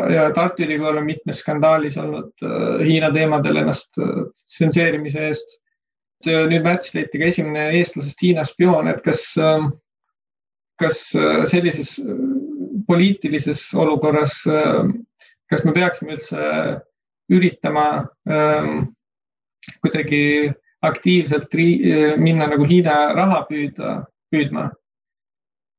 ja 0.09 0.31
Tartu 0.33 0.63
Ülikool 0.65 0.97
on 0.97 1.05
mitmes 1.05 1.41
skandaalis 1.43 1.97
olnud 2.01 2.31
äh, 2.45 2.85
Hiina 2.85 3.11
teemadel 3.13 3.61
ennast 3.63 3.99
äh, 4.01 4.23
tsenseerimise 4.33 5.27
eest. 5.29 5.57
Äh, 6.27 6.47
nüüd 6.49 6.65
märtsis 6.65 6.95
leiti 6.97 7.21
ka 7.21 7.29
esimene 7.29 7.69
eestlasest 7.79 8.21
Hiina 8.25 8.45
spioon, 8.47 8.89
et 8.91 9.01
kas, 9.05 9.25
ähm, 9.41 9.71
kas 10.81 11.03
sellises 11.51 11.95
poliitilises 12.87 13.69
olukorras, 13.77 14.41
kas 15.51 15.65
me 15.67 15.73
peaksime 15.75 16.17
üldse 16.17 16.41
üritama 17.31 17.85
ähm, 18.27 18.89
kuidagi 19.83 20.51
aktiivselt 20.81 21.53
minna 22.17 22.49
nagu 22.49 22.65
Hiina 22.67 23.13
raha 23.15 23.43
püüda, 23.49 24.01
püüdma 24.33 24.71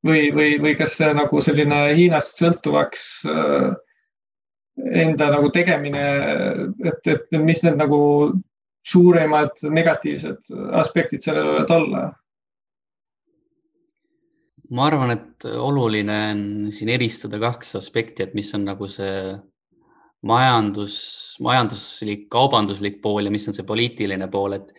või, 0.07 0.31
või, 0.35 0.57
või 0.63 0.75
kas 0.79 0.97
see 0.99 1.11
nagu 1.17 1.43
selline 1.43 1.81
Hiinast 1.99 2.41
sõltuvaks 2.41 3.07
äh, 3.31 3.73
enda 5.03 5.29
nagu 5.35 5.51
tegemine, 5.55 6.07
et, 6.85 7.03
et 7.07 7.39
mis 7.39 7.63
need 7.67 7.77
nagu 7.81 8.01
suuremad 8.89 9.61
negatiivsed 9.63 10.51
aspektid 10.81 11.23
sellel 11.23 11.51
võivad 11.51 11.75
olla? 11.77 12.05
Ma 14.73 14.87
arvan, 14.89 15.13
et 15.15 15.47
oluline 15.53 16.19
on 16.33 16.45
siin 16.73 16.93
eristada 16.95 17.41
kaks 17.43 17.77
aspekti, 17.81 18.25
et 18.25 18.37
mis 18.37 18.49
on 18.57 18.65
nagu 18.65 18.89
see 18.91 19.35
majandus, 20.29 20.97
majanduslik, 21.43 22.29
kaubanduslik 22.33 23.01
pool 23.03 23.27
ja 23.27 23.33
mis 23.35 23.49
on 23.51 23.57
see 23.57 23.67
poliitiline 23.69 24.29
pool, 24.33 24.57
et 24.57 24.71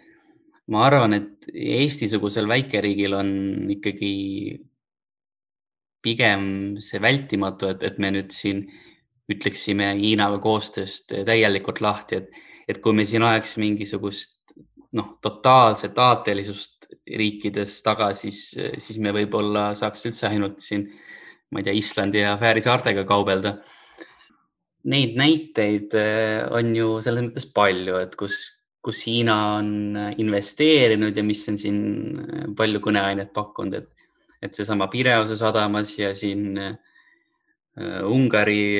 ma 0.73 0.85
arvan, 0.87 1.17
et 1.17 1.49
Eesti-sugusel 1.53 2.47
väikeriigil 2.49 3.17
on 3.17 3.33
ikkagi 3.75 4.13
pigem 6.03 6.45
see 6.83 7.01
vältimatu, 7.03 7.73
et, 7.73 7.83
et 7.83 7.99
me 7.99 8.11
nüüd 8.15 8.31
siin 8.35 8.65
ütleksime 9.31 9.93
Hiinaga 9.99 10.39
koostööst 10.43 11.13
täielikult 11.27 11.79
lahti, 11.83 12.19
et, 12.19 12.41
et 12.67 12.79
kui 12.83 12.95
me 12.95 13.05
siin 13.07 13.23
ajaks 13.23 13.57
mingisugust 13.61 14.42
noh, 14.97 15.15
totaalset 15.23 15.97
aatelisust 15.99 16.89
riikides 17.17 17.79
taga, 17.85 18.11
siis, 18.17 18.45
siis 18.53 18.99
me 19.01 19.13
võib-olla 19.15 19.71
saaks 19.77 20.05
üldse 20.09 20.27
ainult 20.29 20.61
siin, 20.63 20.87
ma 21.51 21.61
ei 21.61 21.67
tea, 21.67 21.77
Islandi 21.77 22.21
ja 22.21 22.35
Fääri 22.39 22.61
saartega 22.63 23.05
kaubelda. 23.09 23.57
Neid 24.91 25.15
näiteid 25.15 25.95
eh, 25.95 26.43
on 26.51 26.73
ju 26.75 26.97
selles 27.03 27.27
mõttes 27.29 27.47
palju, 27.55 27.97
et 28.03 28.15
kus, 28.19 28.41
kus 28.83 29.05
Hiina 29.07 29.37
on 29.57 29.97
investeerinud 30.19 31.15
ja 31.15 31.23
mis 31.25 31.43
on 31.49 31.59
siin 31.59 31.83
palju 32.57 32.83
kõneainet 32.83 33.31
pakkunud, 33.35 33.79
et 33.79 33.93
et 34.43 34.51
seesama 34.51 34.89
Pireuse 34.91 35.37
sadamas 35.39 35.93
ja 35.95 36.09
siin 36.11 36.57
äh, 36.59 36.73
Ungari 38.05 38.77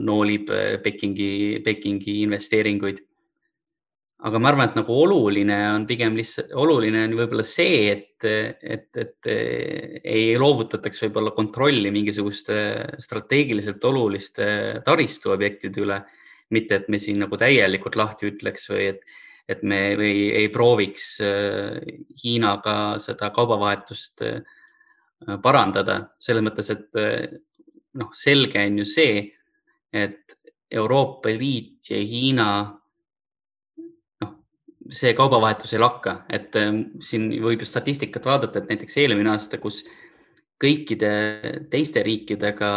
noolib 0.00 0.48
Pekingi, 0.84 1.60
Pekingi 1.64 2.22
investeeringuid. 2.22 3.02
Aga 4.26 4.40
ma 4.42 4.50
arvan, 4.50 4.70
et 4.70 4.78
nagu 4.80 4.94
oluline 5.04 5.56
on 5.76 5.84
pigem 5.86 6.16
lihtsalt, 6.18 6.50
oluline 6.58 7.04
on 7.06 7.14
võib-olla 7.20 7.44
see, 7.46 7.92
et, 7.92 8.26
et, 8.26 8.88
et 8.98 9.30
ei 9.30 10.32
loovutataks 10.40 11.04
võib-olla 11.04 11.30
kontrolli 11.36 11.92
mingisuguste 11.94 12.58
strateegiliselt 12.98 13.84
oluliste 13.86 14.48
taristuobjektide 14.86 15.84
üle. 15.84 16.02
mitte, 16.50 16.74
et 16.74 16.88
me 16.88 16.98
siin 16.98 17.18
nagu 17.20 17.36
täielikult 17.36 17.96
lahti 17.96 18.30
ütleks 18.30 18.70
või 18.70 18.86
et, 18.94 19.02
et 19.48 19.62
me 19.62 19.94
või 20.00 20.30
ei 20.32 20.48
prooviks 20.48 21.20
Hiinaga 22.22 22.96
seda 22.98 23.28
kaubavahetust 23.36 24.24
Äh, 25.26 25.38
parandada 25.42 25.98
selles 26.22 26.44
mõttes, 26.46 26.68
et 26.70 26.98
noh, 27.98 28.10
selge 28.14 28.62
on 28.62 28.82
ju 28.82 28.86
see, 28.86 29.22
et 29.90 30.36
Euroopa 30.70 31.32
Liit 31.34 31.90
ja 31.90 31.98
Hiina, 31.98 32.50
see 34.90 35.14
kaubavahetus 35.16 35.74
ei 35.74 35.82
lakka, 35.82 36.22
et 36.32 36.56
äh, 36.56 36.72
siin 37.04 37.30
võib 37.44 37.64
ju 37.64 37.68
statistikat 37.68 38.28
vaadata, 38.28 38.62
et 38.62 38.70
näiteks 38.72 39.00
eelmine 39.02 39.34
aasta, 39.34 39.60
kus 39.62 39.82
kõikide 40.58 41.10
teiste 41.70 42.02
riikidega 42.02 42.70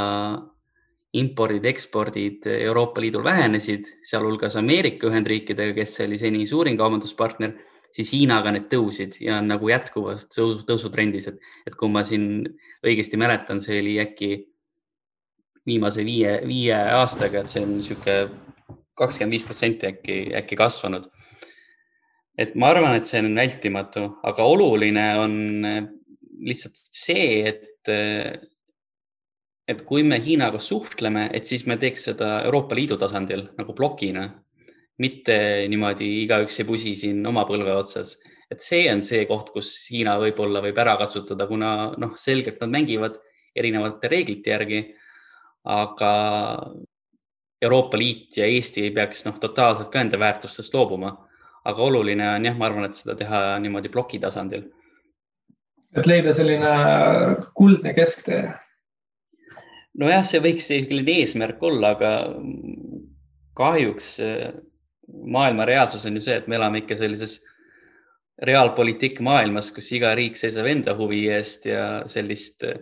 impordid, 1.18 1.66
ekspordid 1.68 2.46
Euroopa 2.54 3.02
Liidul 3.04 3.24
vähenesid, 3.26 3.90
sealhulgas 4.08 4.56
Ameerika 4.60 5.10
Ühendriikidega, 5.10 5.74
kes 5.76 5.98
oli 6.06 6.20
seni 6.22 6.46
suurim 6.48 6.78
kaubanduspartner 6.80 7.58
siis 7.96 8.12
Hiinaga 8.16 8.54
need 8.56 8.70
tõusid 8.72 9.18
ja 9.24 9.40
on 9.42 9.50
nagu 9.52 9.70
jätkuvas 9.72 10.28
tõusu, 10.32 10.64
tõusutrendis, 10.68 11.28
et, 11.32 11.42
et 11.68 11.76
kui 11.78 11.92
ma 11.92 12.04
siin 12.08 12.46
õigesti 12.86 13.20
mäletan, 13.20 13.60
see 13.64 13.80
oli 13.82 13.98
äkki 14.04 14.32
viimase 15.68 16.06
viie, 16.06 16.40
viie 16.48 16.78
aastaga, 16.98 17.44
et 17.44 17.52
see 17.52 17.64
on 17.66 17.76
niisugune 17.78 18.72
kakskümmend 18.98 19.36
viis 19.36 19.46
protsenti 19.48 19.90
äkki, 19.92 20.18
äkki 20.42 20.58
kasvanud. 20.60 21.08
Et 22.42 22.56
ma 22.60 22.72
arvan, 22.74 22.98
et 22.98 23.08
see 23.08 23.22
on 23.22 23.36
vältimatu, 23.38 24.08
aga 24.28 24.48
oluline 24.50 25.06
on 25.22 25.36
lihtsalt 26.42 26.78
see, 26.82 27.52
et, 27.52 27.92
et 29.70 29.84
kui 29.88 30.04
me 30.08 30.18
Hiinaga 30.22 30.60
suhtleme, 30.62 31.28
et 31.38 31.46
siis 31.46 31.68
me 31.70 31.78
teeks 31.82 32.10
seda 32.10 32.40
Euroopa 32.48 32.78
Liidu 32.78 32.98
tasandil 33.02 33.46
nagu 33.60 33.78
plokina, 33.78 34.26
mitte 35.02 35.38
niimoodi 35.70 36.10
igaüks 36.26 36.60
ei 36.62 36.68
pusi 36.68 36.96
siin 36.98 37.24
oma 37.30 37.46
põlve 37.50 37.74
otsas 37.78 38.18
et 38.52 38.60
see 38.60 38.88
on 38.92 39.02
see 39.06 39.24
koht, 39.30 39.52
kus 39.54 39.72
Hiina 39.92 40.18
võib-olla 40.20 40.62
võib 40.64 40.80
ära 40.84 40.98
kasutada, 41.00 41.48
kuna 41.48 41.92
noh, 42.02 42.16
selgelt 42.20 42.60
nad 42.62 42.74
mängivad 42.74 43.18
erinevate 43.56 44.12
reeglite 44.12 44.52
järgi. 44.56 44.82
aga 45.64 46.12
Euroopa 47.62 47.98
Liit 47.98 48.38
ja 48.38 48.48
Eesti 48.50 48.88
ei 48.88 48.92
peaks 48.92 49.22
noh, 49.28 49.36
totaalselt 49.40 49.92
ka 49.94 50.02
enda 50.02 50.18
väärtustest 50.18 50.74
loobuma. 50.74 51.12
Aga 51.66 51.84
oluline 51.84 52.28
on 52.36 52.46
jah, 52.46 52.58
ma 52.58 52.68
arvan, 52.70 52.88
et 52.88 52.98
seda 52.98 53.16
teha 53.18 53.60
niimoodi 53.62 53.92
ploki 53.94 54.20
tasandil. 54.20 54.66
et 55.96 56.08
leida 56.08 56.34
selline 56.34 56.74
kuldne 57.56 57.94
kesktee. 57.94 58.50
nojah, 60.00 60.26
see 60.26 60.42
võiks 60.44 60.72
selline 60.72 61.18
eesmärk 61.22 61.64
olla, 61.64 61.96
aga 61.96 62.12
kahjuks 63.58 64.16
maailma 65.12 65.66
reaalsus 65.66 66.06
on 66.06 66.18
ju 66.18 66.24
see, 66.24 66.38
et 66.40 66.48
me 66.48 66.56
elame 66.56 66.82
ikka 66.84 66.98
sellises 67.00 67.40
reaalpoliitik 68.42 69.20
maailmas, 69.22 69.72
kus 69.76 69.92
iga 69.98 70.14
riik 70.18 70.40
seisab 70.40 70.70
enda 70.72 70.96
huvi 70.98 71.26
eest 71.34 71.68
ja 71.70 71.84
sellist 72.10 72.66
äh, 72.66 72.80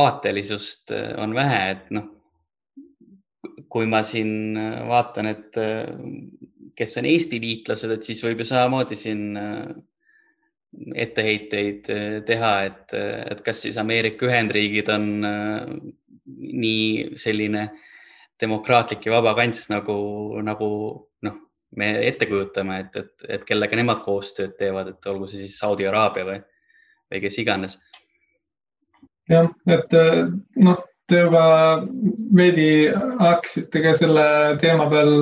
aatelisust 0.00 0.94
äh, 0.96 1.12
on 1.22 1.34
vähe, 1.36 1.60
et 1.74 1.92
noh, 1.94 2.08
kui 3.70 3.86
ma 3.86 4.02
siin 4.02 4.56
vaatan, 4.88 5.28
et 5.30 5.58
kes 6.80 6.96
on 6.96 7.08
Eesti 7.10 7.40
liitlased, 7.42 7.92
et 7.92 8.06
siis 8.06 8.22
võib 8.24 8.40
ju 8.40 8.48
samamoodi 8.48 8.96
siin 8.96 9.24
etteheiteid 10.94 11.88
teha, 12.26 12.50
et, 12.68 12.94
et 12.94 13.40
kas 13.44 13.60
siis 13.66 13.78
Ameerika 13.80 14.28
Ühendriigid 14.28 14.88
on 14.94 15.06
nii 16.30 17.16
selline 17.18 17.66
demokraatlik 18.40 19.06
ja 19.06 19.16
vaba 19.18 19.34
kants 19.38 19.66
nagu, 19.72 19.96
nagu 20.46 20.68
noh, 21.26 21.38
me 21.76 21.90
ette 22.06 22.28
kujutame, 22.30 22.80
et, 22.84 23.00
et, 23.02 23.26
et 23.36 23.48
kellega 23.48 23.78
nemad 23.78 24.02
koostööd 24.04 24.56
teevad, 24.58 24.94
et 24.94 25.10
olgu 25.10 25.28
see 25.30 25.42
siis 25.44 25.58
Saudi 25.60 25.88
Araabia 25.90 26.26
või, 26.28 26.38
või 27.10 27.24
kes 27.26 27.40
iganes. 27.42 27.76
jah, 29.30 29.50
et 29.70 29.98
noh, 30.64 30.80
te 31.10 31.24
juba 31.24 31.44
veidi 32.38 32.70
hakkasite 32.94 33.82
ka 33.84 33.94
selle 33.98 34.26
teema 34.62 34.86
peal 34.90 35.14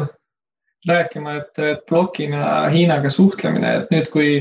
rääkima, 0.86 1.34
et, 1.40 1.58
et 1.58 1.84
blokina 1.88 2.68
Hiinaga 2.70 3.10
suhtlemine, 3.10 3.74
et 3.80 3.92
nüüd, 3.94 4.10
kui, 4.12 4.32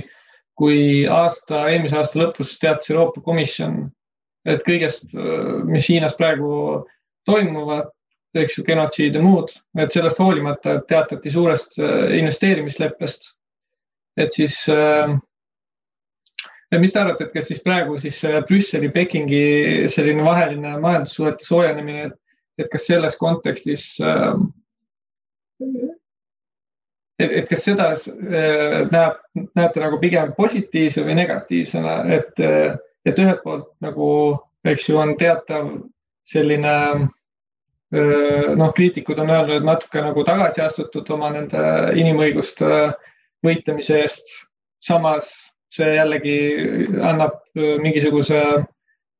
kui 0.57 0.79
aasta, 1.09 1.65
eelmise 1.71 1.97
aasta 1.97 2.19
lõpus 2.21 2.57
teatas 2.61 2.91
Euroopa 2.91 3.23
Komisjon, 3.25 3.87
et 4.47 4.61
kõigest, 4.67 5.15
mis 5.67 5.89
Hiinas 5.89 6.15
praegu 6.17 6.51
toimuvad, 7.27 7.89
eks 8.37 8.57
ju, 8.57 8.65
genotsiid 8.67 9.15
ja 9.17 9.23
muud, 9.23 9.51
et 9.79 9.93
sellest 9.93 10.19
hoolimata 10.21 10.81
teatati 10.87 11.31
suurest 11.33 11.79
äh, 11.79 12.13
investeerimisleppest. 12.19 13.33
et 14.17 14.33
siis 14.33 14.63
äh,, 14.69 15.11
mis 16.79 16.93
te 16.93 16.99
arvate, 16.99 17.27
et 17.27 17.33
kas 17.33 17.47
siis 17.51 17.61
praegu 17.63 17.99
siis 18.01 18.21
Brüsseli, 18.49 18.89
Pekingi 18.93 19.87
selline 19.93 20.25
vaheline 20.25 20.77
majandussuhete 20.81 21.45
soojenemine, 21.45 22.09
et 22.57 22.71
kas 22.73 22.87
selles 22.89 23.17
kontekstis 23.17 23.95
äh, 24.01 24.33
et, 27.19 27.31
et 27.41 27.49
kas 27.49 27.65
seda 27.65 27.91
äh, 27.93 28.79
näeb, 28.91 29.19
näete 29.57 29.83
nagu 29.83 29.99
pigem 30.01 30.33
positiivse 30.37 31.05
või 31.05 31.17
negatiivsena, 31.21 31.99
et, 32.17 32.41
et 33.07 33.21
ühelt 33.21 33.43
poolt 33.43 33.69
nagu, 33.83 34.09
eks 34.67 34.89
ju, 34.89 34.97
on 35.01 35.15
teatav 35.19 35.69
selline 36.27 36.73
noh, 37.87 38.71
kriitikud 38.75 39.19
on 39.23 39.29
öelnud, 39.31 39.61
et 39.61 39.63
natuke 39.63 40.01
nagu 40.03 40.23
tagasi 40.27 40.59
astutud 40.59 41.07
oma 41.15 41.29
nende 41.31 41.61
inimõiguste 41.95 42.67
võitlemise 43.45 44.01
eest. 44.01 44.33
samas 44.83 45.29
see 45.73 45.95
jällegi 45.95 46.35
annab 47.03 47.39
mingisuguse 47.55 48.41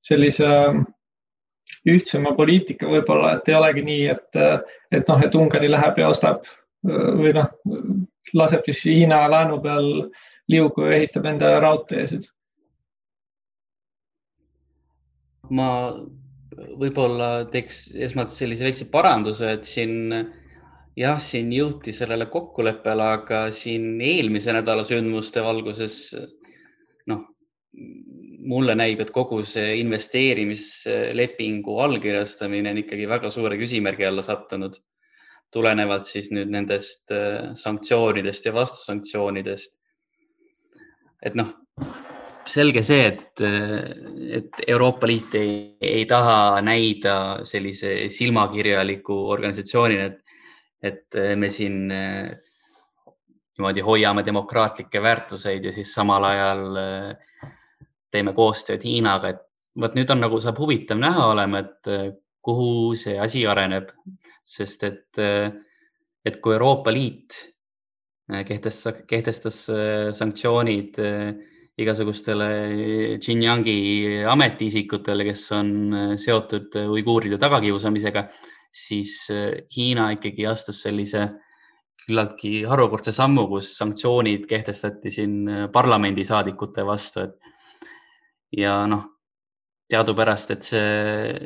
sellise 0.05 0.49
ühtsema 1.87 2.33
poliitika 2.35 2.87
võib-olla, 2.87 3.37
et 3.37 3.49
ei 3.49 3.55
olegi 3.57 3.83
nii, 3.87 4.05
et, 4.13 4.39
et 4.91 5.09
noh, 5.09 5.23
et 5.23 5.35
Ungari 5.35 5.71
läheb 5.71 5.99
ja 5.99 6.11
ostab 6.11 6.45
või 6.87 7.33
noh, 7.35 7.51
laseb 8.37 8.65
siis 8.67 8.83
Hiina 8.87 9.25
laenu 9.31 9.59
peal 9.63 9.91
liugu 10.51 10.87
ja 10.87 10.97
ehitab 11.01 11.27
enda 11.29 11.59
raudteesid. 11.63 12.27
ma 15.47 15.95
võib-olla 16.75 17.45
teeks 17.51 17.93
esmalt 18.03 18.27
sellise 18.27 18.65
väikse 18.65 18.89
paranduse, 18.91 19.53
et 19.55 19.63
siin 19.63 20.11
jah, 20.97 21.19
siin 21.21 21.51
jõuti 21.53 21.93
sellele 21.95 22.25
kokkuleppele, 22.31 23.05
aga 23.19 23.39
siin 23.55 24.01
eelmise 24.01 24.51
nädala 24.55 24.83
sündmuste 24.87 25.43
valguses 25.45 26.15
noh, 27.07 27.23
mulle 28.47 28.75
näib, 28.75 28.99
et 29.03 29.11
kogu 29.15 29.43
see 29.47 29.77
investeerimislepingu 29.83 31.79
allkirjastamine 31.85 32.73
on 32.73 32.81
ikkagi 32.83 33.07
väga 33.09 33.31
suure 33.33 33.55
küsimärgi 33.59 34.07
alla 34.09 34.23
sattunud. 34.25 34.73
Tulenevalt 35.53 36.07
siis 36.07 36.31
nüüd 36.35 36.51
nendest 36.53 37.11
äh, 37.15 37.53
sanktsioonidest 37.57 38.49
ja 38.49 38.53
vastusanktsioonidest. 38.55 39.77
et 41.25 41.33
noh, 41.35 41.49
selge 42.47 42.83
see, 42.85 43.07
et, 43.07 43.41
et 44.37 44.61
Euroopa 44.67 45.07
Liit 45.09 45.35
ei, 45.35 45.55
ei 45.81 46.05
taha 46.07 46.61
näida 46.61 47.15
sellise 47.47 48.07
silmakirjaliku 48.13 49.17
organisatsioonina, 49.33 50.05
et, 50.05 50.37
et 50.85 51.17
me 51.35 51.49
siin 51.49 51.89
niimoodi 53.57 53.81
hoiame 53.81 54.23
demokraatlikke 54.25 55.01
väärtuseid 55.01 55.65
ja 55.65 55.73
siis 55.73 55.91
samal 55.97 56.29
ajal 56.29 56.63
teeme 58.13 58.33
koostööd 58.37 58.85
Hiinaga, 58.85 59.33
et 59.33 59.43
vot 59.81 59.97
nüüd 59.97 60.09
on 60.13 60.21
nagu 60.23 60.39
saab 60.41 60.61
huvitav 60.61 60.99
näha 61.01 61.27
olema, 61.33 61.65
et 61.65 61.91
kuhu 62.47 62.95
see 62.95 63.17
asi 63.19 63.43
areneb, 63.49 63.91
sest 64.39 64.87
et, 64.87 65.19
et 65.19 66.37
kui 66.39 66.55
Euroopa 66.55 66.93
Liit 66.95 67.35
kehtestas, 68.47 69.03
kehtestas 69.07 69.59
sanktsioonid 70.15 70.95
igasugustele 71.77 73.17
Xinjiangi 73.21 74.23
ametiisikutele, 74.29 75.25
kes 75.27 75.43
on 75.57 75.73
äh, 75.93 76.13
seotud 76.17 76.77
äh, 76.79 76.87
uiguuride 76.89 77.37
tagakiusamisega, 77.41 78.25
siis 78.73 79.19
äh, 79.33 79.51
Hiina 79.75 80.09
ikkagi 80.15 80.47
astus 80.49 80.81
sellise 80.85 81.27
küllaltki 82.01 82.63
harukordse 82.65 83.11
sammu, 83.13 83.45
kus 83.51 83.75
sanktsioonid 83.77 84.47
kehtestati 84.49 85.11
siin 85.11 85.37
parlamendisaadikute 85.73 86.85
vastu, 86.87 87.27
et 87.27 88.57
ja 88.63 88.79
noh, 88.89 89.03
teadupärast, 89.87 90.51
et 90.51 90.65
see, 90.67 90.87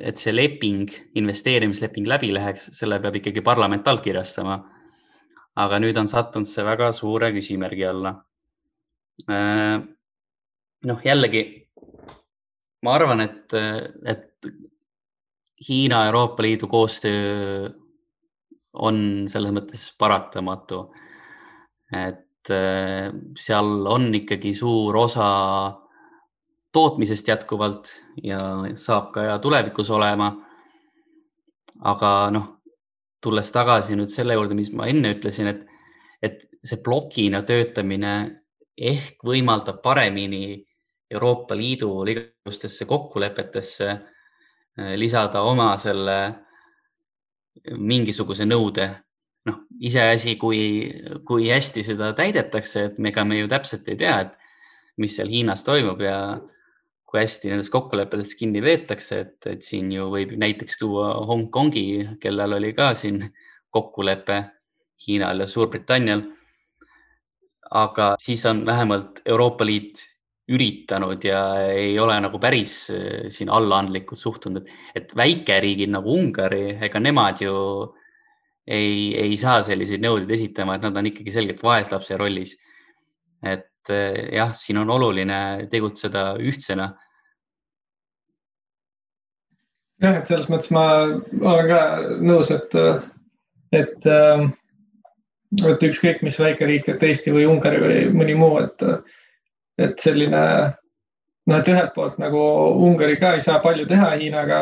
et 0.10 0.18
see 0.18 0.34
leping, 0.34 0.90
investeerimisleping 1.20 2.08
läbi 2.10 2.32
läheks, 2.34 2.72
selle 2.78 2.98
peab 3.04 3.20
ikkagi 3.20 3.44
parlament 3.46 3.88
allkirjastama. 3.88 4.60
aga 5.62 5.78
nüüd 5.84 5.98
on 6.00 6.08
sattunud 6.08 6.48
see 6.48 6.64
väga 6.64 6.92
suure 6.96 7.28
küsimärgi 7.36 7.84
alla 7.86 8.14
noh, 10.88 11.02
jällegi 11.06 11.44
ma 12.86 12.96
arvan, 12.98 13.22
et, 13.26 13.54
et 14.06 14.50
Hiina 15.68 16.06
Euroopa 16.08 16.44
Liidu 16.44 16.68
koostöö 16.72 17.70
on 18.82 19.28
selles 19.30 19.54
mõttes 19.54 19.92
paratamatu. 20.00 20.88
et 21.92 22.50
äh, 22.50 23.12
seal 23.38 23.88
on 23.88 24.08
ikkagi 24.16 24.54
suur 24.56 24.96
osa 24.98 25.28
tootmisest 26.72 27.28
jätkuvalt 27.28 27.92
ja 28.24 28.40
saab 28.76 29.12
ka 29.16 29.40
tulevikus 29.40 29.90
olema. 29.92 30.32
aga 31.82 32.30
noh, 32.30 32.48
tulles 33.22 33.48
tagasi 33.52 33.96
nüüd 33.98 34.12
selle 34.14 34.36
juurde, 34.38 34.54
mis 34.54 34.70
ma 34.78 34.86
enne 34.92 35.16
ütlesin, 35.16 35.48
et, 35.50 35.64
et 36.22 36.44
see 36.62 36.78
plokina 36.84 37.42
töötamine 37.42 38.12
ehk 38.78 39.24
võimaldab 39.26 39.80
paremini 39.82 40.60
Euroopa 41.12 41.58
Liidu 41.58 41.90
igasugustesse 42.08 42.86
kokkulepetesse 42.86 43.88
äh, 43.90 44.94
lisada 44.96 45.42
oma 45.42 45.74
selle 45.82 46.18
mingisuguse 47.78 48.46
nõude. 48.46 48.90
noh, 49.46 49.64
iseasi, 49.82 50.36
kui, 50.38 50.86
kui 51.26 51.48
hästi 51.50 51.82
seda 51.82 52.12
täidetakse, 52.14 52.84
et 52.92 53.00
ega 53.10 53.24
me 53.26 53.40
ju 53.40 53.48
täpselt 53.50 53.88
ei 53.90 53.98
tea, 53.98 54.20
et 54.22 54.36
mis 55.02 55.16
seal 55.18 55.32
Hiinas 55.34 55.64
toimub 55.66 56.04
ja 56.06 56.18
kui 57.12 57.20
hästi 57.20 57.52
nendest 57.52 57.74
kokkulepetest 57.74 58.38
kinni 58.40 58.62
peetakse, 58.64 59.20
et, 59.20 59.48
et 59.52 59.66
siin 59.68 59.92
ju 59.92 60.08
võib 60.14 60.32
näiteks 60.40 60.80
tuua 60.80 61.12
Hongkongi, 61.28 61.86
kellel 62.24 62.56
oli 62.56 62.72
ka 62.78 62.94
siin 62.96 63.26
kokkulepe 63.72 64.38
Hiinal 65.06 65.44
ja 65.44 65.48
Suurbritannial. 65.50 66.24
aga 67.72 68.16
siis 68.20 68.46
on 68.46 68.66
vähemalt 68.66 69.22
Euroopa 69.26 69.66
Liit 69.66 70.02
üritanud 70.52 71.24
ja 71.24 71.42
ei 71.72 71.94
ole 72.00 72.18
nagu 72.20 72.40
päris 72.40 72.74
äh, 72.92 73.30
siin 73.32 73.50
allaandlikult 73.50 74.20
suhtunud, 74.20 74.68
et 74.96 75.16
väikeriigid 75.16 75.92
nagu 75.92 76.12
Ungari, 76.12 76.78
ega 76.84 77.00
nemad 77.00 77.40
ju 77.44 77.54
ei, 78.68 79.16
ei 79.16 79.38
saa 79.40 79.62
selliseid 79.64 80.04
nõudeid 80.04 80.32
esitama, 80.36 80.76
et 80.76 80.84
nad 80.88 80.98
on 81.00 81.08
ikkagi 81.12 81.32
selgelt 81.32 81.64
vaeslapse 81.64 82.18
rollis. 82.20 82.58
et 83.42 83.71
äh, 83.90 84.34
jah, 84.36 84.54
siin 84.54 84.78
on 84.82 84.90
oluline 84.90 85.68
tegutseda 85.72 86.36
ühtsena. 86.40 86.92
jah, 90.02 90.18
et 90.18 90.28
selles 90.28 90.50
mõttes 90.50 90.72
ma 90.74 90.86
olen 91.06 91.68
ka 91.70 91.82
nõus, 92.26 92.52
et, 92.54 92.76
et, 93.72 94.06
äh, 94.06 94.46
et 95.70 95.84
ükskõik 95.90 96.22
mis 96.26 96.40
väikeriik, 96.40 96.90
et 96.90 97.04
Eesti 97.04 97.34
või 97.34 97.48
Ungari 97.50 97.82
või 97.82 98.06
mõni 98.22 98.38
muu, 98.38 98.62
et 98.62 98.88
et 99.82 100.00
selline 100.04 100.42
noh, 101.48 101.58
et 101.58 101.70
ühelt 101.72 101.94
poolt 101.96 102.18
nagu 102.22 102.42
Ungari 102.86 103.18
ka 103.22 103.36
ei 103.36 103.44
saa 103.44 103.62
palju 103.64 103.88
teha 103.90 104.14
Hiinaga 104.20 104.62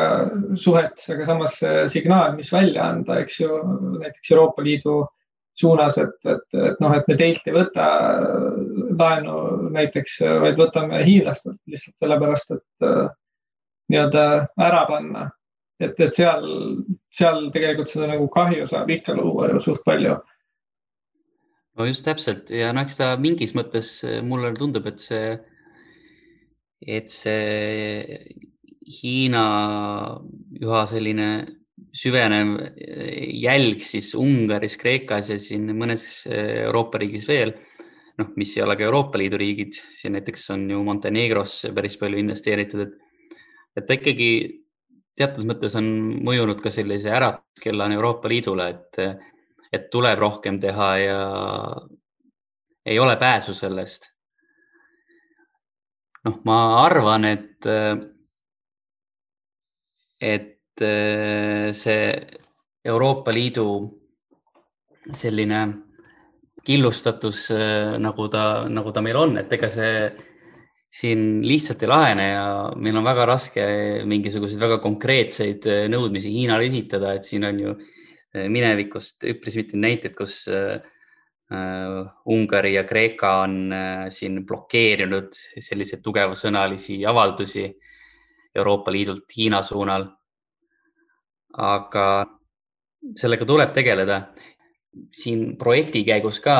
suhetes, 0.58 1.08
aga 1.12 1.26
samas 1.28 1.56
see 1.60 1.86
signaal, 1.96 2.36
mis 2.38 2.52
välja 2.52 2.88
anda, 2.94 3.20
eks 3.24 3.40
ju, 3.42 3.58
näiteks 4.00 4.32
Euroopa 4.32 4.64
Liidu 4.64 5.02
suunas, 5.60 5.98
et, 6.00 6.16
et, 6.24 6.46
et 6.56 6.80
noh, 6.80 6.94
et 6.96 7.08
me 7.10 7.16
teilt 7.20 7.48
ei 7.50 7.56
võta 7.56 7.86
laenu 9.00 9.34
näiteks, 9.74 10.20
vaid 10.44 10.58
võtame 10.60 11.02
hiinlastelt 11.06 11.58
lihtsalt 11.70 11.96
sellepärast, 12.02 12.56
et 12.56 12.88
nii-öelda 13.90 14.24
ära 14.60 14.86
panna. 14.88 15.30
et, 15.80 15.96
et 15.96 16.12
seal, 16.14 16.44
seal 17.08 17.46
tegelikult 17.54 17.88
seda 17.88 18.10
nagu 18.10 18.26
kahju 18.28 18.66
saab 18.68 18.90
ikka 18.92 19.14
luua 19.16 19.48
ju 19.48 19.62
suht 19.64 19.80
palju 19.84 20.18
no 21.80 21.86
just 21.88 22.04
täpselt 22.04 22.50
ja 22.52 22.72
no 22.74 22.84
eks 22.84 22.98
ta 22.98 23.14
mingis 23.20 23.54
mõttes 23.56 23.88
mulle 24.26 24.52
tundub, 24.58 24.86
et 24.90 25.00
see, 25.00 25.32
et 26.84 27.08
see 27.12 28.20
Hiina 28.90 29.44
üha 30.58 30.80
selline 30.90 31.26
süvenev 31.94 32.56
jälg 33.40 33.82
siis 33.86 34.12
Ungaris, 34.18 34.76
Kreekas 34.80 35.30
ja 35.30 35.38
siin 35.40 35.68
mõnes 35.78 36.04
Euroopa 36.30 37.00
riigis 37.02 37.26
veel, 37.28 37.54
noh, 38.18 38.32
mis 38.36 38.56
ei 38.56 38.64
ole 38.64 38.76
ka 38.76 38.86
Euroopa 38.86 39.18
Liidu 39.18 39.38
riigid, 39.40 39.76
siin 39.76 40.16
näiteks 40.18 40.50
on 40.54 40.66
ju 40.70 40.82
Montenegros 40.84 41.60
päris 41.74 41.96
palju 42.00 42.18
investeeritud, 42.18 42.86
et, 42.86 43.38
et 43.76 43.86
ta 43.86 43.96
ikkagi 43.96 44.30
teatud 45.16 45.46
mõttes 45.48 45.76
on 45.78 45.86
mõjunud 46.26 46.60
ka 46.62 46.72
sellise 46.72 47.12
äratuskellana 47.12 47.98
Euroopa 47.98 48.30
Liidule, 48.30 48.70
et 48.74 49.02
et 49.70 49.90
tuleb 49.90 50.18
rohkem 50.18 50.58
teha 50.60 50.88
ja 50.98 51.18
ei 52.86 52.98
ole 52.98 53.16
pääsu 53.16 53.54
sellest. 53.54 54.10
noh, 56.24 56.40
ma 56.44 56.56
arvan, 56.82 57.24
et, 57.24 57.64
et 60.20 60.82
see 61.72 62.02
Euroopa 62.84 63.32
Liidu 63.32 63.66
selline 65.16 65.60
killustatus, 66.64 67.46
nagu 67.98 68.26
ta, 68.32 68.66
nagu 68.68 68.92
ta 68.92 69.02
meil 69.04 69.16
on, 69.16 69.38
et 69.40 69.52
ega 69.52 69.68
see 69.72 69.94
siin 70.90 71.40
lihtsalt 71.46 71.84
ei 71.86 71.88
lahene 71.88 72.26
ja 72.26 72.44
meil 72.76 72.98
on 72.98 73.06
väga 73.06 73.24
raske 73.30 73.64
mingisuguseid 74.10 74.60
väga 74.60 74.80
konkreetseid 74.82 75.68
nõudmisi 75.92 76.32
Hiinale 76.34 76.66
esitada, 76.66 77.14
et 77.14 77.28
siin 77.28 77.46
on 77.46 77.60
ju 77.62 77.74
äh, 77.76 78.00
Äh, 78.30 78.46
minevikust 78.46 79.24
üpris 79.26 79.56
mitmeid 79.58 79.82
näiteid, 79.82 80.14
kus 80.14 80.44
äh, 80.54 80.78
äh, 81.50 82.02
Ungari 82.30 82.76
ja 82.76 82.84
Kreeka 82.86 83.40
on 83.42 83.72
siin 84.14 84.44
blokeerinud 84.46 85.34
selliseid 85.58 86.02
tugevasõnalisi 86.04 87.00
avaldusi 87.10 87.66
Euroopa 88.54 88.94
Liidult 88.94 89.26
Hiina 89.36 89.62
suunal. 89.66 90.06
aga 91.50 92.04
sellega 93.18 93.44
tuleb 93.44 93.72
tegeleda. 93.74 94.20
Siin 95.14 95.56
projekti 95.58 96.02
käigus 96.04 96.40
ka 96.42 96.56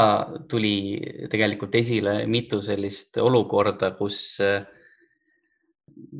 tuli 0.48 1.26
tegelikult 1.30 1.74
esile 1.74 2.26
mitu 2.30 2.60
sellist 2.62 3.18
olukorda, 3.18 3.90
kus 3.98 4.38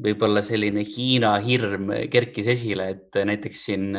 võib-olla 0.04 0.42
selline 0.42 0.82
Hiina 0.84 1.36
hirm 1.44 1.92
kerkis 2.10 2.50
esile, 2.50 2.88
et 2.96 3.20
näiteks 3.30 3.64
siin 3.68 3.94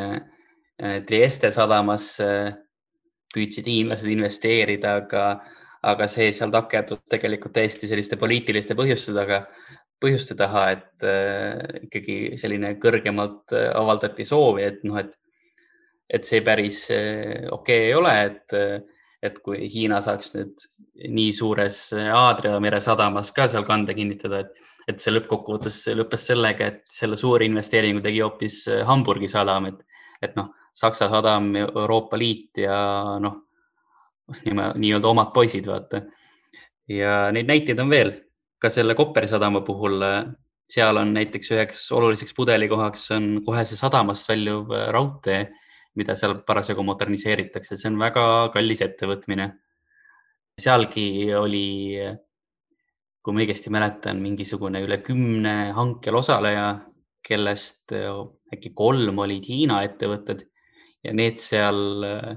Äh, 0.82 1.02
Trieste 1.06 1.52
sadamasse 1.54 2.28
püüdsid 3.32 3.68
hiinlased 3.70 4.08
investeerida, 4.10 4.96
aga, 5.02 5.26
aga 5.86 6.08
see 6.10 6.32
seal 6.34 6.50
takerdus 6.52 7.04
tegelikult 7.10 7.54
täiesti 7.56 7.88
selliste 7.90 8.18
poliitiliste 8.20 8.74
põhjuste 8.78 9.14
taga, 9.16 9.44
põhjuste 10.02 10.36
taha, 10.38 10.64
et 10.74 11.06
äh, 11.06 11.84
ikkagi 11.86 12.16
selline 12.40 12.74
kõrgemalt 12.82 13.54
äh, 13.54 13.68
avaldati 13.78 14.26
soovi, 14.26 14.66
et 14.66 14.82
noh, 14.88 14.98
et, 14.98 15.14
et 16.12 16.28
see 16.28 16.42
päris 16.44 16.84
äh, 16.92 17.48
okei 17.50 17.52
okay 17.52 17.86
ei 17.88 17.94
ole, 17.96 18.14
et, 18.28 18.56
et 19.22 19.38
kui 19.44 19.68
Hiina 19.72 20.00
saaks 20.04 20.34
nüüd 20.36 20.66
nii 21.08 21.30
suures 21.32 21.78
Aadria 21.96 22.58
mere 22.60 22.80
sadamas 22.84 23.32
ka 23.34 23.48
seal 23.48 23.64
kande 23.64 23.94
kinnitada, 23.96 24.42
et, 24.44 24.58
et 24.88 25.00
see 25.00 25.14
lõppkokkuvõttes 25.14 25.78
lõppes 25.96 26.26
sellega, 26.32 26.68
et 26.68 26.82
selle 26.92 27.16
suure 27.16 27.48
investeeringu 27.48 28.02
tegi 28.04 28.20
hoopis 28.20 28.64
Hamburgi 28.88 29.30
sadam, 29.32 29.70
et, 29.72 30.02
et 30.22 30.36
noh 30.36 30.52
Saksa 30.72 31.08
sadam, 31.12 31.52
Euroopa 31.56 32.16
Liit 32.16 32.62
ja 32.64 32.76
noh, 33.20 33.42
nii-öelda 34.80 35.08
omad 35.08 35.32
poisid, 35.34 35.66
vaata. 35.68 36.02
ja 36.88 37.28
neid 37.32 37.48
näiteid 37.48 37.80
on 37.82 37.90
veel, 37.92 38.12
ka 38.58 38.70
selle 38.72 38.96
Kopperi 38.96 39.28
sadama 39.28 39.60
puhul, 39.66 40.00
seal 40.72 40.96
on 40.96 41.12
näiteks 41.12 41.52
üheks 41.52 41.84
oluliseks 41.92 42.32
pudelikohaks 42.34 43.10
on 43.12 43.26
kohe 43.44 43.64
see 43.68 43.76
sadamast 43.76 44.28
väljuv 44.30 44.72
raudtee, 44.94 45.44
mida 45.98 46.14
seal 46.16 46.38
parasjagu 46.46 46.84
moderniseeritakse, 46.86 47.76
see 47.76 47.90
on 47.90 47.98
väga 48.00 48.24
kallis 48.54 48.80
ettevõtmine. 48.84 49.50
sealgi 50.62 51.32
oli, 51.34 51.96
kui 53.22 53.34
ma 53.34 53.40
õigesti 53.40 53.70
mäletan, 53.72 54.20
mingisugune 54.20 54.82
üle 54.84 54.98
kümne 55.04 55.72
hankel 55.76 56.16
osaleja, 56.20 56.66
kellest 57.22 57.94
äkki 58.52 58.72
kolm 58.76 59.18
olid 59.24 59.46
Hiina 59.48 59.82
ettevõtted 59.86 60.42
ja 61.04 61.12
need 61.16 61.40
seal 61.42 62.06
äh, 62.06 62.34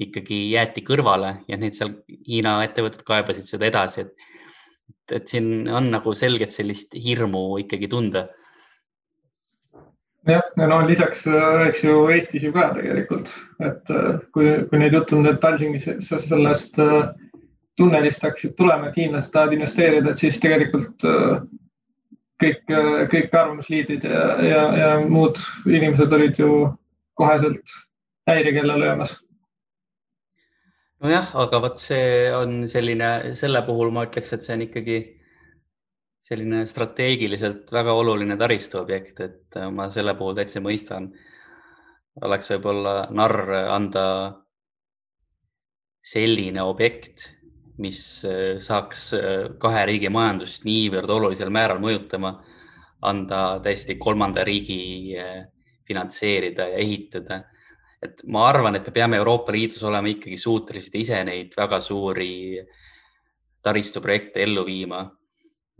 ikkagi 0.00 0.42
jäeti 0.54 0.84
kõrvale 0.86 1.40
ja 1.48 1.58
need 1.60 1.76
seal 1.76 1.94
Hiina 2.28 2.58
ettevõtted 2.64 3.04
kaebasid 3.06 3.48
seda 3.48 3.68
edasi, 3.68 4.06
et, 4.06 4.28
et 5.20 5.28
siin 5.28 5.68
on 5.68 5.90
nagu 5.92 6.14
selgelt 6.16 6.54
sellist 6.56 6.96
hirmu 6.96 7.60
ikkagi 7.64 7.90
tunda. 7.92 8.28
Jah, 10.28 10.42
ja 10.56 10.66
no 10.68 10.80
lisaks, 10.88 11.24
äh, 11.26 11.68
eks 11.68 11.84
ju 11.84 12.08
Eestis 12.12 12.44
ju 12.44 12.52
ka 12.52 12.70
tegelikult, 12.76 13.32
et 13.64 13.94
äh, 13.94 14.18
kui, 14.34 14.52
kui 14.70 14.82
neid 14.82 14.96
jutud 14.96 15.28
Tallinkis 15.40 15.88
sellest 16.06 16.80
tunnelist 17.80 18.26
hakkasid 18.26 18.56
tulema, 18.58 18.90
et 18.90 18.98
hiinlased 19.00 19.32
tahavad 19.32 19.56
investeerida, 19.56 20.12
et 20.12 20.20
siis 20.20 20.36
tegelikult 20.42 21.06
kõik, 22.40 22.60
kõik 23.12 23.36
arvamusliidrid 23.36 24.04
ja, 24.04 24.24
ja, 24.44 24.62
ja 24.76 24.90
muud 25.08 25.40
inimesed 25.68 26.12
olid 26.12 26.40
ju 26.40 26.50
koheselt 27.20 27.74
häirekella 28.28 28.76
löömas. 28.80 29.16
nojah, 31.00 31.30
aga 31.44 31.62
vot 31.64 31.80
see 31.80 32.28
on 32.36 32.66
selline, 32.68 33.32
selle 33.34 33.62
puhul 33.64 33.92
ma 33.94 34.04
ütleks, 34.08 34.34
et 34.36 34.44
see 34.44 34.56
on 34.58 34.66
ikkagi 34.66 34.98
selline 36.20 36.64
strateegiliselt 36.68 37.72
väga 37.72 37.94
oluline 37.96 38.36
taristuobjekt, 38.38 39.20
et 39.24 39.58
ma 39.72 39.88
selle 39.90 40.14
puhul 40.18 40.36
täitsa 40.38 40.60
mõistan. 40.60 41.10
oleks 42.22 42.50
võib-olla 42.50 43.06
narr 43.10 43.50
anda 43.70 44.06
selline 46.02 46.62
objekt, 46.62 47.30
mis 47.78 48.00
saaks 48.58 49.14
kahe 49.58 49.84
riigi 49.86 50.10
majandust 50.12 50.64
niivõrd 50.64 51.10
olulisel 51.10 51.50
määral 51.50 51.78
mõjutama, 51.80 52.34
anda 53.02 53.60
täiesti 53.64 53.96
kolmanda 53.96 54.44
riigi 54.44 55.14
finantseerida 55.88 56.68
ja 56.74 56.78
ehitada. 56.78 57.44
et 58.02 58.22
ma 58.32 58.46
arvan, 58.48 58.76
et 58.76 58.86
me 58.86 58.92
peame 58.96 59.16
Euroopa 59.20 59.52
Liidus 59.52 59.82
olema 59.84 60.08
ikkagi 60.08 60.38
suutelised 60.40 60.94
ise 60.96 61.18
neid 61.24 61.52
väga 61.52 61.80
suuri 61.84 62.56
taristuprojekte 63.62 64.40
ellu 64.40 64.64
viima. 64.64 65.02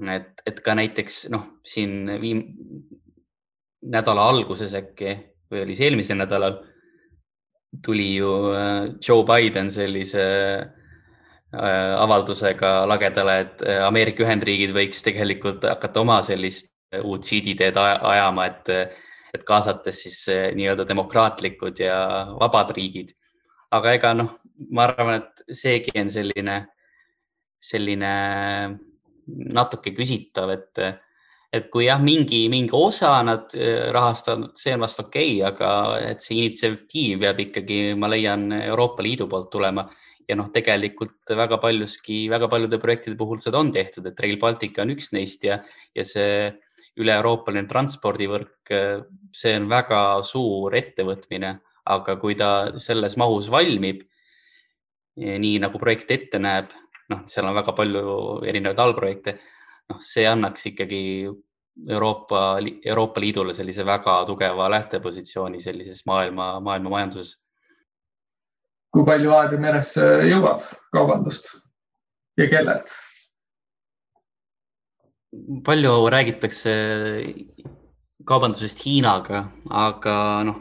Et, 0.08 0.42
et 0.46 0.60
ka 0.64 0.74
näiteks 0.78 1.26
noh, 1.34 1.46
siin 1.66 2.08
viim-, 2.22 2.46
nädala 3.92 4.28
alguses 4.30 4.74
äkki 4.76 5.16
või 5.50 5.64
oli 5.64 5.76
see 5.76 5.90
eelmisel 5.90 6.20
nädalal, 6.20 6.60
tuli 7.84 8.14
ju 8.16 8.34
äh, 8.54 8.90
Joe 9.02 9.24
Biden 9.26 9.70
sellise 9.70 10.26
avaldusega 11.50 12.84
lagedale, 12.86 13.32
et 13.42 13.62
Ameerika 13.82 14.22
Ühendriigid 14.22 14.70
võiks 14.70 15.02
tegelikult 15.02 15.64
hakata 15.66 16.04
oma 16.04 16.20
sellist 16.22 16.70
uut 17.02 17.26
siiditeed 17.26 17.74
ajama, 17.78 18.46
et, 18.46 18.70
et 19.34 19.42
kaasates 19.46 20.02
siis 20.04 20.20
nii-öelda 20.54 20.86
demokraatlikud 20.86 21.82
ja 21.82 21.96
vabad 22.38 22.70
riigid. 22.76 23.10
aga 23.70 23.92
ega 23.94 24.14
noh, 24.14 24.30
ma 24.74 24.86
arvan, 24.88 25.22
et 25.22 25.42
seegi 25.54 25.94
on 25.98 26.10
selline, 26.10 26.56
selline 27.62 28.14
natuke 29.54 29.92
küsitav, 29.96 30.52
et, 30.54 30.82
et 31.52 31.66
kui 31.72 31.86
jah, 31.86 32.00
mingi, 32.02 32.44
mingi 32.52 32.74
osa 32.76 33.16
nad 33.26 33.54
äh, 33.56 33.88
rahastavad, 33.94 34.52
see 34.58 34.74
on 34.76 34.84
vast 34.86 35.02
okei 35.04 35.40
okay,, 35.40 35.48
aga 35.50 35.72
et 36.12 36.24
see 36.24 36.40
initsiatiiv 36.42 37.24
peab 37.24 37.42
ikkagi, 37.46 37.80
ma 37.98 38.10
leian, 38.12 38.50
Euroopa 38.60 39.06
Liidu 39.06 39.28
poolt 39.30 39.50
tulema. 39.52 39.88
Ja 40.30 40.36
noh, 40.38 40.46
tegelikult 40.54 41.32
väga 41.34 41.56
paljuski, 41.58 42.28
väga 42.30 42.46
paljude 42.46 42.78
projektide 42.78 43.16
puhul 43.18 43.40
seda 43.42 43.58
on 43.58 43.72
tehtud, 43.74 44.04
et 44.06 44.20
Rail 44.22 44.36
Baltic 44.38 44.76
on 44.78 44.92
üks 44.94 45.10
neist 45.16 45.42
ja, 45.42 45.56
ja 45.96 46.04
see 46.06 46.52
üle-euroopaline 47.00 47.66
transpordivõrk, 47.66 48.70
see 49.34 49.56
on 49.58 49.66
väga 49.70 50.00
suur 50.26 50.76
ettevõtmine, 50.78 51.56
aga 51.90 52.16
kui 52.20 52.36
ta 52.38 52.78
selles 52.82 53.16
mahus 53.18 53.50
valmib, 53.50 54.04
nii 55.18 55.58
nagu 55.62 55.80
projekt 55.82 56.12
ette 56.14 56.38
näeb, 56.38 56.70
noh, 57.10 57.22
seal 57.30 57.48
on 57.48 57.56
väga 57.56 57.74
palju 57.76 58.02
erinevaid 58.46 58.82
allprojekte, 58.82 59.36
noh, 59.90 60.00
see 60.04 60.26
annaks 60.28 60.66
ikkagi 60.70 61.02
Euroopa, 61.88 62.58
Euroopa 62.84 63.22
Liidule 63.22 63.54
sellise 63.56 63.86
väga 63.86 64.20
tugeva 64.28 64.68
lähtepositsiooni 64.70 65.60
sellises 65.62 66.02
maailma, 66.06 66.58
maailma 66.60 66.96
majanduses. 66.96 67.36
kui 68.90 69.04
palju 69.06 69.30
Aadria 69.30 69.62
meresse 69.62 70.02
jõuab 70.26 70.64
kaubandust 70.92 71.52
ja 72.36 72.48
kellelt? 72.50 72.90
palju 75.64 75.92
räägitakse 76.10 76.72
kaubandusest 78.26 78.82
Hiinaga, 78.84 79.44
aga 79.70 80.16
noh, 80.48 80.58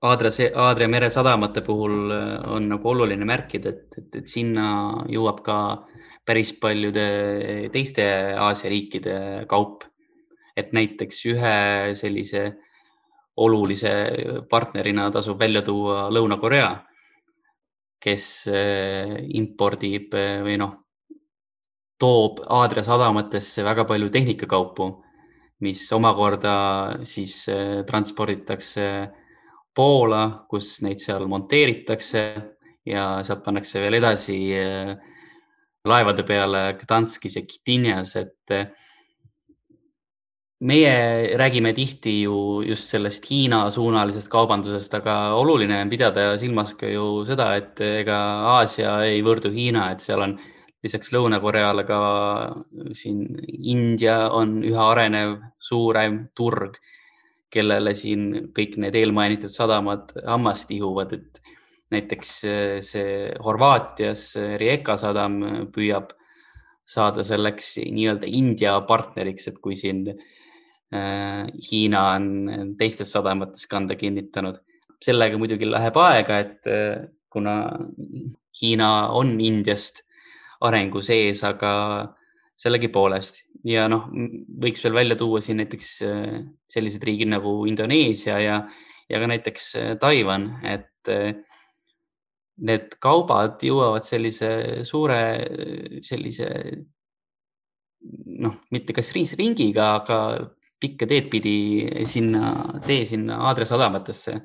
Aadria, 0.00 0.50
Aadria 0.54 0.86
mere 0.86 1.08
sadamate 1.10 1.62
puhul 1.66 2.12
äh, 2.14 2.50
on 2.54 2.68
nagu 2.70 2.90
oluline 2.92 3.26
märkida, 3.26 3.72
et, 3.74 3.96
et, 3.98 4.20
et 4.20 4.30
sinna 4.30 4.68
jõuab 5.10 5.42
ka 5.42 5.56
päris 6.28 6.52
paljude 6.60 7.06
teiste 7.74 8.04
Aasia 8.38 8.70
riikide 8.70 9.18
kaup. 9.50 9.84
et 10.58 10.72
näiteks 10.74 11.20
ühe 11.30 11.50
sellise 11.94 12.40
olulise 13.38 13.90
partnerina 14.50 15.04
tasub 15.14 15.38
välja 15.38 15.60
tuua 15.62 16.08
Lõuna-Korea, 16.10 16.72
kes 18.02 18.24
äh, 18.50 19.14
impordib 19.38 20.14
äh, 20.18 20.40
või 20.42 20.58
noh, 20.58 20.74
toob 21.98 22.42
Aadria 22.46 22.82
sadamatesse 22.86 23.62
väga 23.66 23.84
palju 23.86 24.10
tehnikakaupu, 24.10 24.90
mis 25.62 25.86
omakorda 25.94 26.56
siis 27.06 27.48
transporditakse 27.86 28.84
Poola, 29.78 30.24
kus 30.50 30.80
neid 30.82 30.98
seal 30.98 31.28
monteeritakse 31.30 32.24
ja 32.88 33.06
sealt 33.22 33.44
pannakse 33.44 33.82
veel 33.82 33.98
edasi 34.00 34.38
äh, 34.58 34.92
laevade 35.88 36.24
peale 36.26 36.72
Gdanskis 36.80 37.38
ja 37.38 37.44
Kitinjas, 37.46 38.16
et 38.18 38.54
äh, 38.56 38.66
meie 40.60 41.38
räägime 41.38 41.72
tihti 41.76 42.22
ju 42.24 42.62
just 42.66 42.90
sellest 42.90 43.30
Hiina 43.30 43.68
suunalisest 43.70 44.30
kaubandusest, 44.32 44.94
aga 44.98 45.16
oluline 45.38 45.80
on 45.84 45.90
pidada 45.90 46.32
silmas 46.38 46.74
ka 46.74 46.90
ju 46.90 47.24
seda, 47.28 47.52
et 47.60 47.80
ega 47.80 48.18
Aasia 48.58 48.98
ei 49.06 49.22
võrdu 49.22 49.52
Hiina, 49.54 49.92
et 49.92 50.02
seal 50.02 50.24
on 50.26 50.38
lisaks 50.82 51.12
Lõuna-Koreale 51.14 51.84
ka 51.86 52.00
siin 52.94 53.24
India 53.46 54.28
on 54.34 54.58
üha 54.66 54.90
arenev 54.92 55.38
suurem 55.62 56.24
turg 56.34 56.78
kellele 57.52 57.94
siin 57.96 58.50
kõik 58.56 58.76
need 58.82 58.96
eelmainitud 58.98 59.52
sadamad 59.52 60.12
hammast 60.26 60.72
ihuvad, 60.74 61.14
et 61.16 61.40
näiteks 61.94 62.32
äh, 62.44 62.78
see 62.84 63.28
Horvaatias 63.44 64.30
äh, 64.36 64.56
Rijeka 64.60 64.96
sadam 65.00 65.40
äh, 65.42 65.60
püüab 65.72 66.12
saada 66.88 67.24
selleks 67.24 67.76
nii-öelda 67.84 68.28
India 68.32 68.78
partneriks, 68.88 69.50
et 69.50 69.58
kui 69.60 69.76
siin 69.76 70.06
Hiina 70.88 72.02
on 72.16 72.70
teistes 72.80 73.10
sadamates 73.12 73.66
kanda 73.68 73.92
kinnitanud. 73.92 74.56
sellega 75.04 75.36
muidugi 75.38 75.68
läheb 75.68 75.98
aega, 76.00 76.38
et 76.38 76.64
kuna 77.28 77.56
Hiina 78.56 79.10
on 79.12 79.34
Indiast 79.40 80.00
arengu 80.64 81.02
sees, 81.04 81.44
aga 81.44 82.14
sellegipoolest 82.58 83.44
ja 83.66 83.86
noh, 83.90 84.08
võiks 84.62 84.82
veel 84.84 84.96
välja 84.96 85.16
tuua 85.18 85.40
siin 85.42 85.60
näiteks 85.62 85.88
äh, 86.06 86.38
sellised 86.70 87.04
riigid 87.06 87.30
nagu 87.30 87.62
Indoneesia 87.70 88.38
ja, 88.42 88.58
ja 89.08 89.22
ka 89.22 89.30
näiteks 89.30 89.70
äh, 89.78 89.94
Taiwan, 90.00 90.50
et 90.66 91.10
äh, 91.12 91.32
need 92.58 92.96
kaubad 93.02 93.62
jõuavad 93.62 94.02
sellise 94.02 94.82
suure, 94.86 95.18
sellise 96.02 96.48
noh, 98.38 98.56
mitte 98.74 98.94
kas 98.96 99.12
ringiga, 99.14 99.92
aga 100.00 100.18
pikka 100.82 101.06
teed 101.10 101.28
pidi 101.30 101.54
sinna, 102.06 102.80
tee 102.86 103.04
sinna 103.06 103.38
Aadria 103.46 103.66
sadamatesse. 103.66 104.40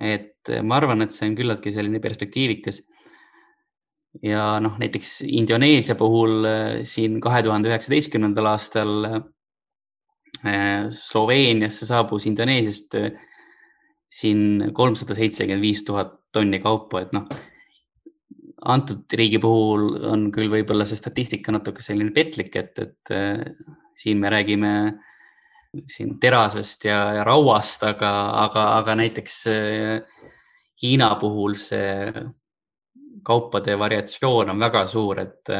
et 0.00 0.50
ma 0.62 0.76
arvan, 0.78 1.02
et 1.02 1.10
see 1.10 1.26
on 1.26 1.34
küllaltki 1.38 1.72
selline 1.74 1.98
perspektiivikas 2.02 2.82
ja 4.22 4.44
noh, 4.62 4.76
näiteks 4.80 5.20
Indoneesia 5.26 5.94
puhul 5.98 6.46
äh, 6.46 6.80
siin 6.88 7.20
kahe 7.22 7.42
tuhande 7.46 7.70
üheksateistkümnendal 7.70 8.50
aastal 8.52 9.04
äh, 9.06 10.88
Sloveeniasse 10.90 11.86
saabus 11.86 12.26
Indoneesiast 12.26 12.96
äh, 12.98 13.12
siin 14.10 14.72
kolmsada 14.74 15.14
seitsekümmend 15.14 15.62
viis 15.62 15.84
tuhat 15.86 16.16
tonni 16.34 16.58
kaupa, 16.62 17.04
et 17.04 17.12
noh, 17.14 17.28
antud 18.66 19.06
riigi 19.16 19.38
puhul 19.42 19.94
on 20.10 20.28
küll 20.34 20.50
võib-olla 20.50 20.84
see 20.86 20.98
statistika 20.98 21.54
natuke 21.54 21.82
selline 21.82 22.10
petlik, 22.14 22.56
et, 22.58 22.78
et 22.82 23.12
siin 23.98 24.18
me 24.20 24.30
räägime 24.30 24.72
siin 25.90 26.16
terasest 26.22 26.84
ja, 26.90 26.98
ja 27.16 27.24
rauast, 27.26 27.86
aga, 27.86 28.10
aga, 28.42 28.66
aga 28.82 28.98
näiteks 29.00 29.38
Hiina 30.82 31.08
puhul 31.22 31.54
see 31.58 32.10
kaupade 33.24 33.78
variatsioon 33.78 34.50
on 34.50 34.60
väga 34.60 34.84
suur, 34.86 35.20
et, 35.20 35.52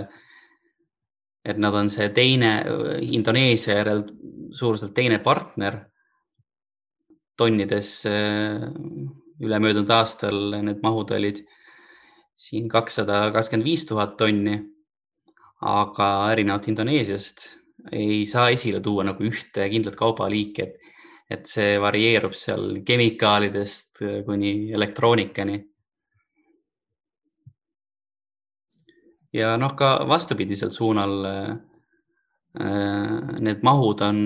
et 1.44 1.58
nad 1.58 1.74
on 1.74 1.88
see 1.90 2.08
teine, 2.16 2.52
Indoneesia 3.00 3.80
järel 3.80 4.04
suuruselt 4.52 4.94
teine 4.94 5.18
partner 5.18 5.78
tonnides. 7.36 8.04
ülemöödunud 9.40 9.88
aastal 9.88 10.50
need 10.60 10.82
mahud 10.84 11.10
olid 11.16 11.38
siin 12.36 12.66
kakssada 12.68 13.30
kakskümmend 13.32 13.64
viis 13.64 13.86
tuhat 13.88 14.18
tonni. 14.20 14.58
aga 15.60 16.32
erinevalt 16.32 16.68
Indoneesiast 16.68 17.42
ei 17.92 18.24
saa 18.24 18.48
esile 18.48 18.80
tuua 18.80 19.04
nagu 19.04 19.24
ühte 19.24 19.66
kindlat 19.68 19.96
kaubaliiki, 19.96 20.62
et, 20.62 20.94
et 21.30 21.46
see 21.46 21.74
varieerub 21.80 22.32
seal 22.36 22.78
kemikaalidest 22.84 24.00
kuni 24.24 24.72
elektroonikani 24.72 25.58
ja 29.32 29.54
noh, 29.60 29.74
ka 29.78 30.00
vastupidisel 30.08 30.72
suunal 30.74 31.14
äh, 31.28 31.52
need 33.40 33.62
mahud 33.62 34.02
on 34.02 34.18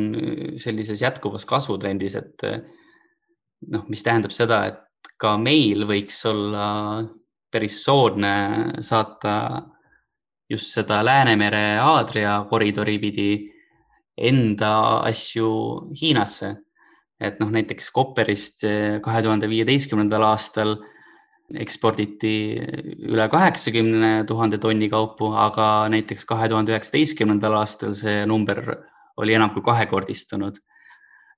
sellises 0.57 1.03
jätkuvas 1.03 1.45
kasvutrendis, 1.45 2.17
et 2.17 2.47
noh, 3.69 3.85
mis 3.93 4.03
tähendab 4.05 4.33
seda, 4.33 4.63
et 4.71 5.13
ka 5.21 5.37
meil 5.41 5.85
võiks 5.89 6.23
olla 6.31 6.67
päris 7.53 7.83
soodne 7.85 8.35
saata 8.83 9.35
just 10.51 10.73
seda 10.75 11.03
Läänemere 11.05 11.79
Aadria 11.81 12.39
koridori 12.51 12.99
pidi 12.99 13.31
enda 14.17 15.01
asju 15.09 15.51
Hiinasse. 16.01 16.57
et 17.21 17.39
noh, 17.41 17.49
näiteks 17.49 17.93
Kopperist 17.95 18.65
kahe 19.01 19.21
tuhande 19.23 19.49
viieteistkümnendal 19.49 20.25
aastal 20.27 20.75
eksporditi 21.53 22.35
üle 23.05 23.27
kaheksakümne 23.29 24.25
tuhande 24.27 24.59
tonni 24.61 24.89
kaupu, 24.89 25.29
aga 25.37 25.89
näiteks 25.93 26.25
kahe 26.29 26.49
tuhande 26.49 26.73
üheksateistkümnendal 26.73 27.59
aastal 27.61 27.93
see 27.99 28.25
number 28.29 28.63
oli 29.21 29.37
enam 29.37 29.53
kui 29.55 29.63
kahekordistunud. 29.63 30.57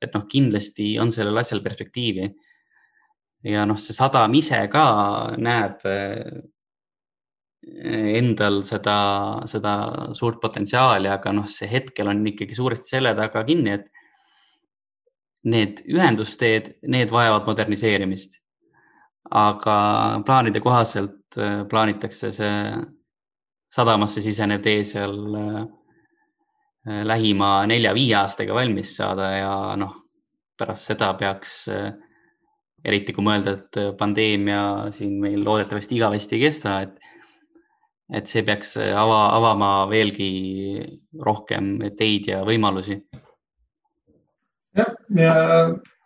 et 0.03 0.13
noh, 0.13 0.27
kindlasti 0.29 0.99
on 1.01 1.11
sellel 1.11 1.37
asjal 1.41 1.63
perspektiivi. 1.65 2.31
ja 3.45 3.67
noh, 3.67 3.79
see 3.79 3.97
sadam 3.97 4.35
ise 4.35 4.61
ka 4.71 4.85
näeb 5.39 5.83
eh, 5.91 6.43
endal 8.21 8.63
seda, 8.63 9.43
seda 9.51 9.75
suurt 10.15 10.39
potentsiaali, 10.41 11.09
aga 11.11 11.33
noh, 11.33 11.47
see 11.51 11.67
hetkel 11.67 12.09
on 12.09 12.23
ikkagi 12.27 12.55
suuresti 12.55 12.95
selle 12.95 13.15
taga 13.19 13.43
kinni, 13.45 13.75
et 13.75 13.91
need 15.47 15.83
ühendusteed, 15.91 16.77
need 16.87 17.11
vajavad 17.11 17.47
moderniseerimist 17.47 18.46
aga 19.31 19.77
plaanide 20.27 20.61
kohaselt 20.61 21.39
äh, 21.39 21.65
plaanitakse 21.69 22.31
see 22.35 22.55
sadamasse 23.77 24.23
sisenev 24.23 24.63
tee 24.63 24.85
seal 24.87 25.17
lähima 26.87 27.67
nelja-viie 27.67 28.15
aastaga 28.15 28.55
valmis 28.55 28.93
saada 28.97 29.31
ja 29.35 29.55
noh, 29.77 29.97
pärast 30.57 30.87
seda 30.87 31.09
peaks, 31.19 31.55
eriti 32.87 33.13
kui 33.13 33.27
mõelda, 33.27 33.57
et 33.59 33.79
pandeemia 33.99 34.61
siin 34.95 35.17
meil 35.21 35.43
loodetavasti 35.45 35.99
igavesti 35.99 36.39
ei 36.39 36.45
kesta, 36.47 36.77
et 36.87 36.95
et 38.15 38.31
see 38.31 38.45
peaks 38.47 38.77
ava, 38.79 39.21
avama 39.35 39.71
veelgi 39.91 40.31
rohkem 41.27 41.75
teid 41.99 42.29
ja 42.31 42.43
võimalusi. 42.47 43.01
jah, 44.79 44.93
ja 45.19 45.35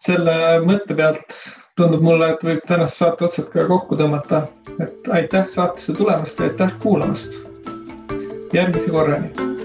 selle 0.01 0.37
mõtte 0.65 0.97
pealt 0.97 1.37
tundub 1.81 2.03
mulle, 2.05 2.35
et 2.35 2.43
võib 2.45 2.65
tänast 2.69 3.01
saate 3.01 3.25
otsad 3.25 3.49
ka 3.53 3.65
kokku 3.69 3.97
tõmmata. 3.97 4.43
et 4.81 5.09
aitäh 5.17 5.49
saatesse 5.49 5.97
tulemast 5.97 6.41
ja 6.41 6.51
aitäh 6.51 6.77
kuulamast. 6.83 7.41
järgmise 8.53 8.91
korrani 8.91 9.60